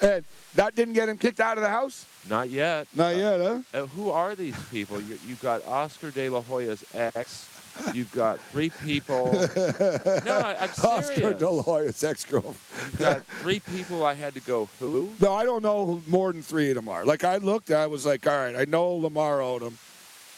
[0.00, 0.24] And
[0.54, 2.06] that didn't get him kicked out of the house.
[2.28, 2.86] Not yet.
[2.94, 3.60] Not yet, huh?
[3.72, 5.00] Uh, who are these people?
[5.00, 7.48] You, you've got Oscar De La Hoya's ex.
[7.94, 9.32] You've got three people.
[9.32, 10.84] no, I, I'm serious.
[10.84, 12.56] Oscar De La Hoya's ex-girlfriend.
[12.92, 14.04] You've got three people.
[14.04, 14.68] I had to go.
[14.78, 15.10] Who?
[15.20, 17.04] No, I don't know who more than three of them are.
[17.04, 19.72] Like I looked, I was like, all right, I know Lamar Odom,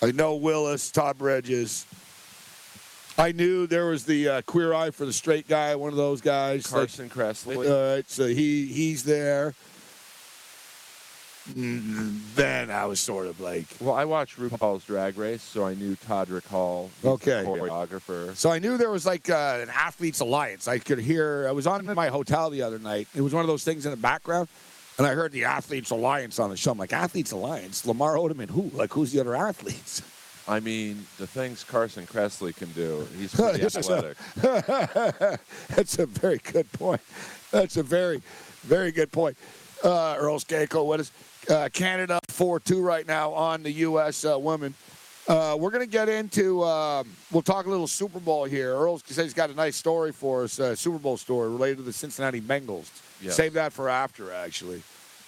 [0.00, 1.86] I know Willis, Todd Bridges.
[3.16, 6.20] I knew there was the uh, queer eye for the straight guy, one of those
[6.20, 6.66] guys.
[6.66, 7.56] Carson Kressley.
[7.56, 9.54] All right, so he he's there.
[11.47, 15.97] Then I was sort of like, Well, I watched RuPaul's Drag Race, so I knew
[15.97, 16.90] Todrick Hall.
[17.03, 17.45] The Okay.
[17.47, 18.34] choreographer.
[18.34, 20.68] So I knew there was like uh, an athletes alliance.
[20.68, 21.47] I could hear.
[21.49, 23.09] I was on my hotel the other night.
[23.14, 24.49] It was one of those things in the background,
[24.99, 26.72] and I heard the athletes alliance on the show.
[26.72, 28.70] I'm like, athletes alliance, Lamar Odom and who?
[28.74, 30.03] Like, who's the other athletes?
[30.49, 34.16] I mean, the things Carson Kressley can do, he's pretty athletic.
[35.68, 37.01] That's a very good point.
[37.51, 38.20] That's a very,
[38.62, 39.38] very good point.
[39.82, 41.12] Uh, Earl Skakel, what is
[41.51, 44.24] uh, Canada 4 2 right now on the U.S.
[44.24, 44.74] Uh, women?
[45.26, 48.74] Uh, we're going to get into, um, we'll talk a little Super Bowl here.
[48.74, 51.82] Earl says he's got a nice story for us, uh, Super Bowl story related to
[51.82, 52.90] the Cincinnati Bengals.
[53.22, 53.34] Yes.
[53.34, 54.82] Save that for after, actually.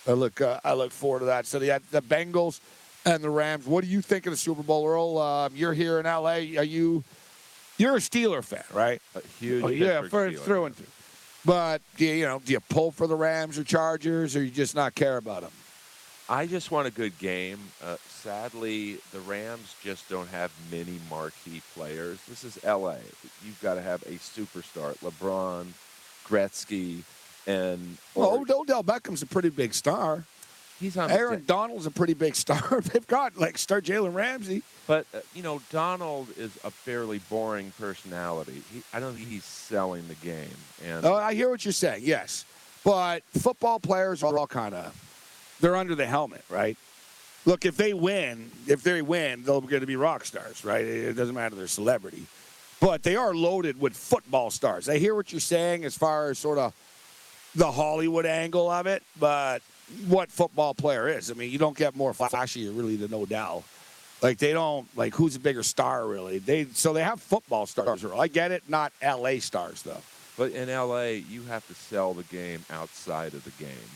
[0.06, 1.46] I look, uh, I look forward to that.
[1.46, 2.60] So the, the Bengals
[3.06, 3.66] and the Rams.
[3.66, 5.16] What do you think of the Super Bowl, Earl?
[5.16, 6.58] Um, you're here in L.A.
[6.58, 7.02] Are you,
[7.78, 9.00] you're a Steeler fan, right?
[9.14, 10.38] A huge Oh, yeah, for, Steeler.
[10.40, 10.86] through and through.
[11.46, 14.50] But do you, you know, do you pull for the Rams or Chargers, or you
[14.50, 15.52] just not care about them?
[16.28, 17.58] I just want a good game.
[17.82, 22.18] Uh, sadly, the Rams just don't have many marquee players.
[22.28, 22.98] This is L.A.
[23.44, 25.66] You've got to have a superstar, LeBron,
[26.26, 27.02] Gretzky,
[27.46, 30.24] and Well, Od- Odell Beckham's a pretty big star.
[30.80, 32.80] He's on Aaron Donald's a pretty big star.
[32.92, 34.62] They've got like star Jalen Ramsey.
[34.86, 38.62] But uh, you know, Donald is a fairly boring personality.
[38.72, 40.50] He, I don't think he's selling the game.
[40.84, 42.02] And Oh, I hear what you're saying.
[42.04, 42.44] Yes,
[42.84, 44.92] but football players are all kind of
[45.60, 46.76] they're under the helmet, right?
[47.44, 50.84] Look, if they win, if they win, they're going to be rock stars, right?
[50.84, 52.26] It doesn't matter their celebrity,
[52.80, 54.88] but they are loaded with football stars.
[54.88, 56.74] I hear what you're saying as far as sort of
[57.54, 59.62] the Hollywood angle of it, but
[60.08, 61.30] what football player is?
[61.30, 63.64] I mean, you don't get more flashy really than Odell.
[64.22, 66.38] Like they don't like who's a bigger star really.
[66.38, 68.04] They so they have football stars.
[68.04, 69.38] I get it, not L.A.
[69.40, 70.00] stars though.
[70.36, 73.90] But in LA, you have to sell the game outside of the game.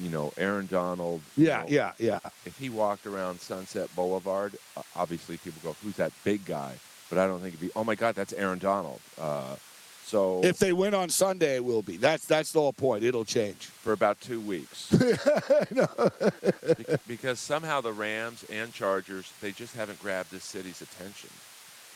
[0.00, 1.20] You know, Aaron Donald.
[1.36, 2.18] Yeah, know, yeah, yeah.
[2.44, 4.56] If he walked around Sunset Boulevard,
[4.96, 6.74] obviously people go, "Who's that big guy?"
[7.10, 9.56] But I don't think it'd be, "Oh my God, that's Aaron Donald." Uh,
[10.04, 11.96] so If they win on Sunday, it will be.
[11.96, 13.04] That's that's the whole point.
[13.04, 13.66] It'll change.
[13.66, 14.90] for about two weeks,
[17.06, 21.30] because somehow the Rams and Chargers they just haven't grabbed this city's attention.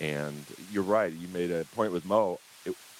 [0.00, 1.12] And you're right.
[1.12, 2.38] You made a point with Mo.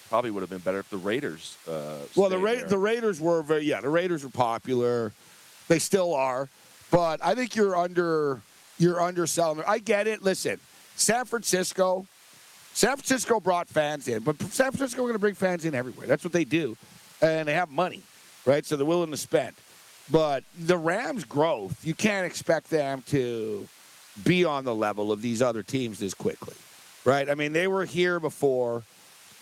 [0.08, 1.56] Probably would have been better if the Raiders.
[1.68, 2.66] Uh, Well, the Ra- there.
[2.66, 3.80] the Raiders were very yeah.
[3.80, 5.12] The Raiders were popular.
[5.68, 6.48] They still are,
[6.90, 8.40] but I think you're under
[8.78, 9.62] you're underselling.
[9.66, 10.22] I get it.
[10.22, 10.58] Listen,
[10.96, 12.06] San Francisco,
[12.72, 16.06] San Francisco brought fans in, but San Francisco going to bring fans in everywhere.
[16.06, 16.76] That's what they do,
[17.20, 18.02] and they have money,
[18.46, 18.64] right?
[18.64, 19.54] So they're willing to spend.
[20.10, 23.68] But the Rams' growth, you can't expect them to
[24.24, 26.54] be on the level of these other teams this quickly,
[27.04, 27.28] right?
[27.28, 28.84] I mean, they were here before.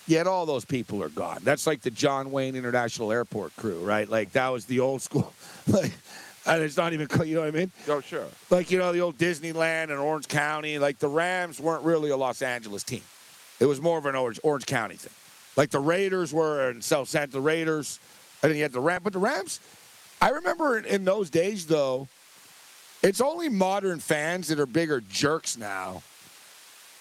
[0.07, 1.41] Yet all those people are gone.
[1.43, 4.09] That's like the John Wayne International Airport crew, right?
[4.09, 5.33] Like that was the old school.
[5.67, 5.93] like,
[6.47, 7.73] and it's not even, you know what I mean?
[7.89, 8.27] Oh, sure.
[8.51, 10.79] Like you know the old Disneyland and Orange County.
[10.79, 13.03] Like the Rams weren't really a Los Angeles team.
[13.59, 15.13] It was more of an Orange Orange County thing.
[15.57, 17.99] Like the Raiders were in South San the Raiders,
[18.43, 19.03] and then you had the Rams.
[19.03, 19.59] But the Rams,
[20.21, 22.07] I remember in, in those days though,
[23.03, 26.03] it's only modern fans that are bigger jerks now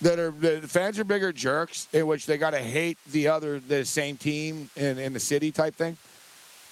[0.05, 3.59] that are the fans are bigger jerks in which they got to hate the other
[3.59, 5.97] the same team in, in the city type thing.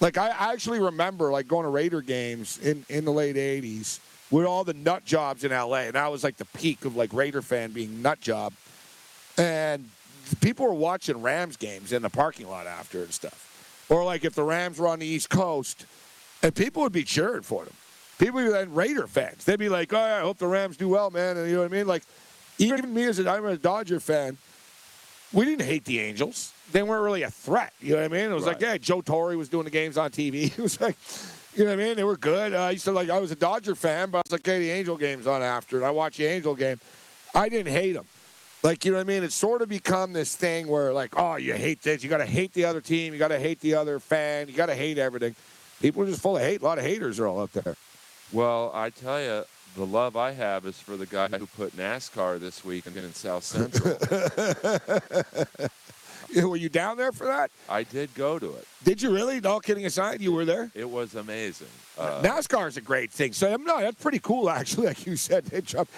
[0.00, 3.98] Like I, I actually remember like going to raider games in, in the late 80s
[4.30, 7.12] with all the nut jobs in la and that was like the peak of like
[7.12, 8.52] raider fan being nut job.
[9.36, 9.90] And
[10.40, 13.84] people were watching rams games in the parking lot after and stuff.
[13.88, 15.86] Or like if the rams were on the east coast
[16.40, 17.74] and people would be cheering for them.
[18.20, 19.44] People like raider fans.
[19.44, 21.72] They'd be like oh i hope the rams do well man and you know what
[21.72, 21.88] i mean?
[21.88, 22.04] Like
[22.58, 24.36] even me as a, I'm a Dodger fan,
[25.32, 26.52] we didn't hate the Angels.
[26.72, 27.72] They weren't really a threat.
[27.80, 28.30] You know what I mean?
[28.30, 30.44] It was like, yeah, Joe Torre was doing the games on TV.
[30.58, 30.96] It was like,
[31.54, 31.96] you know what I mean?
[31.96, 32.54] They were good.
[32.54, 34.60] Uh, I used to like, I was a Dodger fan, but I was like, hey,
[34.60, 36.80] the Angel game's on after, and I watched the Angel game.
[37.34, 38.06] I didn't hate them.
[38.62, 39.22] Like, you know what I mean?
[39.24, 42.02] It's sort of become this thing where, like, oh, you hate this.
[42.02, 43.12] You got to hate the other team.
[43.12, 44.48] You got to hate the other fan.
[44.48, 45.36] You got to hate everything.
[45.82, 46.62] People are just full of hate.
[46.62, 47.76] A lot of haters are all out there.
[48.32, 49.44] Well, I tell you,
[49.76, 53.42] The love I have is for the guy who put NASCAR this week in South
[53.42, 53.96] Central.
[56.48, 57.50] Were you down there for that?
[57.68, 58.66] I did go to it.
[58.84, 59.44] Did you really?
[59.44, 60.70] All kidding aside, you were there.
[60.74, 61.68] It was amazing.
[61.98, 63.32] Uh, NASCAR is a great thing.
[63.32, 64.86] So no, that's pretty cool, actually.
[64.94, 65.88] Like you said, hey, Chuck.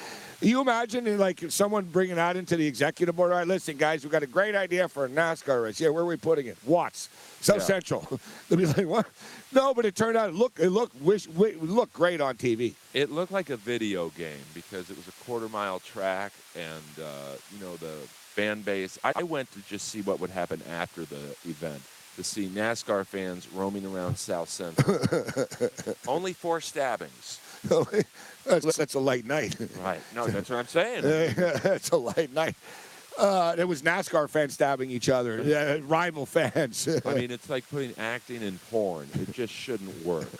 [0.40, 3.32] You imagine like someone bringing that into the executive board.
[3.32, 5.80] All right, listen, guys, we've got a great idea for a NASCAR race.
[5.80, 6.58] Yeah, where are we putting it?
[6.66, 7.08] Watts,
[7.40, 7.62] South Yeah.
[7.62, 8.20] Central.
[8.48, 9.06] They'll be like, what?
[9.52, 12.74] No, but it turned out it looked it looked wish looked great on TV.
[12.92, 17.36] It looked like a video game because it was a quarter mile track and, uh,
[17.54, 17.94] you know, the
[18.34, 18.98] fan base.
[19.02, 21.80] I went to just see what would happen after the event,
[22.16, 25.00] to see NASCAR fans roaming around South Central.
[26.06, 27.40] Only four stabbings.
[28.44, 29.56] that's, that's a light night.
[29.82, 30.00] Right.
[30.14, 31.02] No, that's what I'm saying.
[31.04, 32.54] it's a light night.
[33.18, 36.86] Uh, there was NASCAR fans stabbing each other, yeah, rival fans.
[37.04, 39.08] I mean, it's like putting acting in porn.
[39.14, 40.30] It just shouldn't work.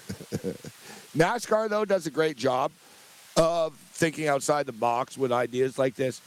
[1.17, 2.71] NASCAR though does a great job
[3.37, 6.21] of thinking outside the box with ideas like this.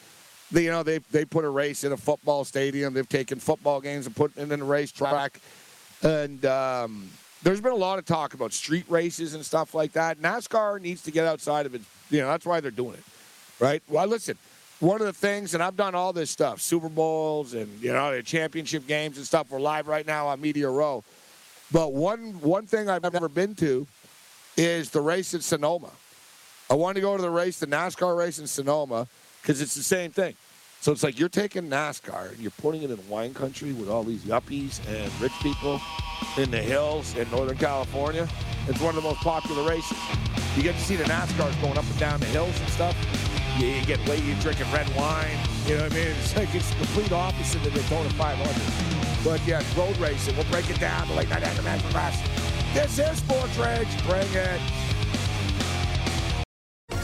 [0.52, 2.96] They, you know, they they put a race in a football stadium.
[2.96, 5.40] They've taken football games and put it in a racetrack,
[6.02, 7.10] and um,
[7.44, 10.20] there's been a lot of talk about street races and stuff like that.
[10.20, 11.82] NASCAR needs to get outside of it.
[12.10, 13.04] You know, that's why they're doing it,
[13.60, 13.82] right?
[13.88, 14.38] Well, listen.
[14.80, 18.16] One of the things, and I've done all this stuff, Super Bowls and you know
[18.16, 19.52] the championship games and stuff.
[19.52, 21.04] We're live right now on Media Row.
[21.70, 23.86] But one one thing I've never been to
[24.56, 25.92] is the race in Sonoma.
[26.70, 29.08] I wanted to go to the race, the NASCAR race in Sonoma,
[29.42, 30.36] because it's the same thing.
[30.82, 34.04] So it's like you're taking NASCAR and you're putting it in wine country with all
[34.04, 35.82] these yuppies and rich people
[36.38, 38.28] in the hills in Northern California.
[38.68, 39.98] It's one of the most popular races.
[40.56, 42.96] You get to see the NASCARs going up and down the hills and stuff.
[43.58, 45.38] You, get late, you're drinking red wine.
[45.66, 46.08] You know what I mean?
[46.20, 49.24] It's like it's the complete opposite of the Daytona 500.
[49.26, 50.38] But yeah, road racing.
[50.38, 51.14] We'll break it down.
[51.14, 52.22] Late night after match class.
[52.74, 53.88] This is Sports Rage.
[54.08, 54.89] Bring it.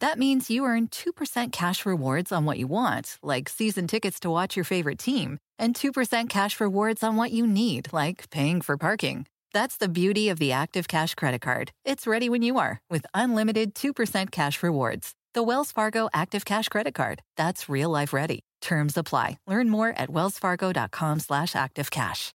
[0.00, 4.30] That means you earn 2% cash rewards on what you want, like season tickets to
[4.30, 8.76] watch your favorite team, and 2% cash rewards on what you need, like paying for
[8.78, 9.26] parking.
[9.52, 11.72] That's the beauty of the Active Cash Credit Card.
[11.84, 15.12] It's ready when you are with unlimited 2% cash rewards.
[15.34, 17.20] The Wells Fargo Active Cash Credit Card.
[17.36, 18.40] That's real life ready.
[18.62, 19.38] Terms apply.
[19.46, 22.30] Learn more at wellsfargo.com slash activecash.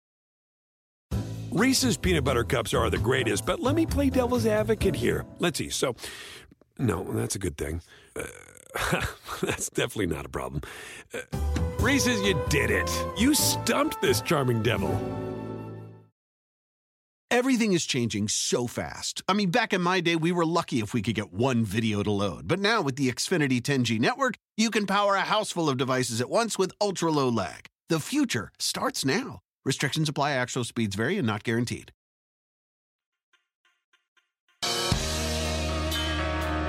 [1.54, 5.24] Reese's peanut butter cups are the greatest, but let me play devil's advocate here.
[5.38, 5.70] Let's see.
[5.70, 5.96] So,
[6.78, 7.82] no, that's a good thing.
[8.16, 8.24] Uh,
[9.42, 10.62] that's definitely not a problem.
[11.14, 11.20] Uh,
[11.80, 12.90] Reese's, you did it.
[13.18, 15.00] You stumped this charming devil.
[17.30, 19.24] Everything is changing so fast.
[19.28, 22.04] I mean, back in my day, we were lucky if we could get one video
[22.04, 22.48] to load.
[22.48, 26.22] But now with the Xfinity 10G network, you can power a house full of devices
[26.22, 27.66] at once with ultra low lag.
[27.90, 29.40] The future starts now.
[29.66, 31.92] Restrictions apply, actual speeds vary and not guaranteed.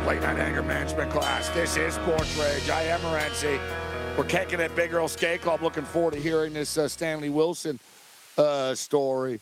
[0.06, 1.48] Late night anger management class.
[1.50, 2.68] This is Sports Rage.
[2.68, 3.58] I am Morency.
[4.18, 5.58] We're kicking at Big Earl Skakel.
[5.62, 7.80] Looking forward to hearing this uh, Stanley Wilson
[8.36, 9.40] uh, story.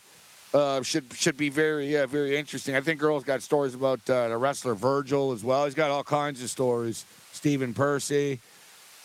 [0.53, 2.77] Uh, should should be very very interesting.
[2.77, 5.65] I think girls got stories about uh, the wrestler Virgil as well.
[5.65, 7.05] He's got all kinds of stories.
[7.33, 8.39] Stephen Percy,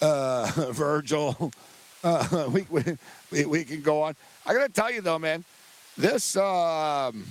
[0.00, 1.50] uh, Virgil.
[2.04, 2.66] Uh, we,
[3.32, 4.14] we we can go on.
[4.46, 5.44] I got to tell you though, man,
[5.96, 7.26] this um,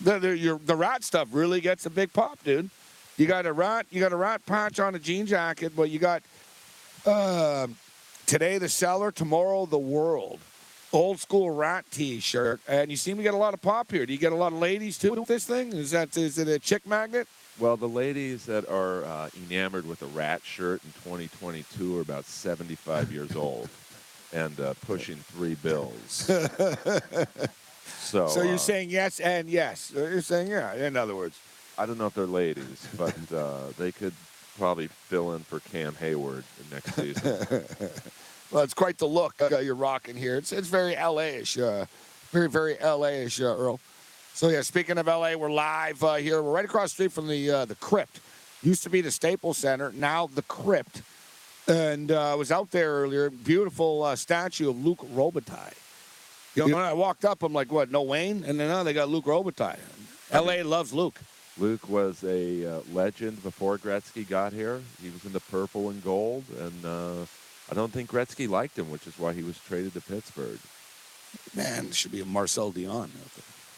[0.00, 2.70] the the, your, the Ratt stuff really gets a big pop, dude.
[3.16, 5.98] You got a Ratt, you got a Ratt patch on a jean jacket, but you
[5.98, 6.22] got
[7.04, 7.66] uh,
[8.26, 10.38] today the cellar, tomorrow the world.
[10.94, 14.04] Old school Ratt T-shirt, and you seem to get a lot of pop here.
[14.04, 15.72] Do you get a lot of ladies too with this thing?
[15.72, 17.26] Is that is it a chick magnet?
[17.58, 22.26] Well, the ladies that are uh, enamored with a Ratt shirt in 2022 are about
[22.26, 23.70] 75 years old
[24.34, 26.30] and uh, pushing three bills.
[27.98, 29.92] So, So uh, you're saying yes and yes.
[29.94, 30.74] You're saying yeah.
[30.74, 31.38] In other words,
[31.82, 34.12] I don't know if they're ladies, but uh, they could
[34.56, 37.64] probably fill in for Cam Heyward next season.
[38.52, 40.36] well, it's quite the look uh, you're rocking here.
[40.36, 41.86] It's it's very LA-ish, uh,
[42.30, 43.80] very very LA-ish, uh, Earl.
[44.32, 46.40] So yeah, speaking of LA, we're live uh, here.
[46.40, 48.20] We're right across the street from the uh, the Crypt.
[48.62, 51.02] Used to be the Staples Center, now the Crypt.
[51.66, 53.28] And uh, I was out there earlier.
[53.28, 55.74] Beautiful statue of Luc Robitaille.
[56.54, 57.90] You know, when I walked up, I'm like, what?
[57.90, 58.44] No Wayne?
[58.44, 59.80] And then now they got Luc Robitaille.
[60.32, 61.18] LA loves Luc.
[61.62, 64.80] Luc was a uh, legend before Gretzky got here.
[65.00, 67.24] He was in the purple and gold, and uh,
[67.70, 70.58] I don't think Gretzky liked him, which is why he was traded to Pittsburgh.
[71.54, 73.10] Man, it should be a Marcel Dionne.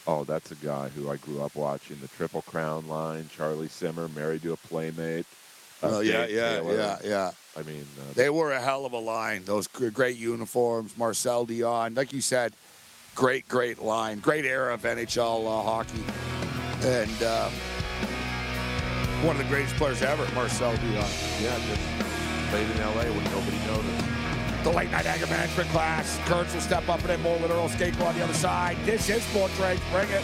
[0.07, 1.97] Oh, that's a guy who I grew up watching.
[2.01, 5.27] The Triple Crown line, Charlie Simmer, married to a playmate.
[5.83, 6.75] uh, Oh, yeah, yeah, Taylor.
[6.75, 7.31] yeah, yeah.
[7.55, 9.45] I mean, uh, They were a hell of a line.
[9.45, 12.53] Those great uniforms, Marcel Dionne, like you said,
[13.13, 16.03] great, great line, great era of NHL uh, hockey,
[16.81, 17.53] and um,
[19.23, 21.43] one of the greatest players ever, Marcel Dionne.
[21.43, 23.05] yeah, just played in L.A.
[23.11, 24.05] when nobody noticed.
[24.63, 26.19] The late night anger management class.
[26.25, 28.77] Kurtz will step up and then more literal skate on the other side.
[28.83, 29.79] This is Sports Rage.
[29.91, 30.23] Bring it.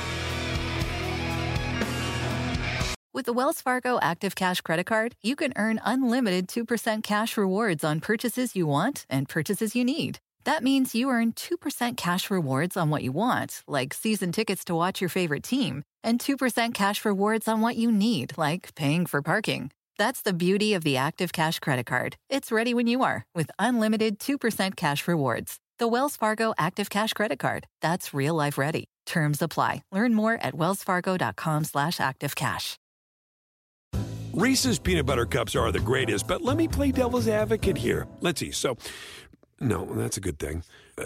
[3.14, 7.84] With the Wells Fargo Active Cash Credit Card, you can earn unlimited 2% cash rewards
[7.84, 10.20] on purchases you want and purchases you need.
[10.46, 14.74] That means you earn 2% cash rewards on what you want, like season tickets to
[14.74, 19.22] watch your favorite team, and 2% cash rewards on what you need, like paying for
[19.22, 19.72] parking.
[19.98, 22.16] That's the beauty of the Active Cash Credit Card.
[22.30, 25.58] It's ready when you are with unlimited 2% cash rewards.
[25.80, 27.68] The Wells Fargo Active Cash Credit Card.
[27.82, 28.86] That's real life ready.
[29.06, 29.84] Terms apply.
[29.92, 32.76] Learn more at wellsfargo.com slash activecash.
[34.34, 38.08] Reese's peanut butter cups are the greatest, but let me play devil's advocate here.
[38.22, 38.52] Let's see.
[38.52, 38.78] So,
[39.60, 40.64] no, that's a good thing.
[40.98, 41.06] Uh,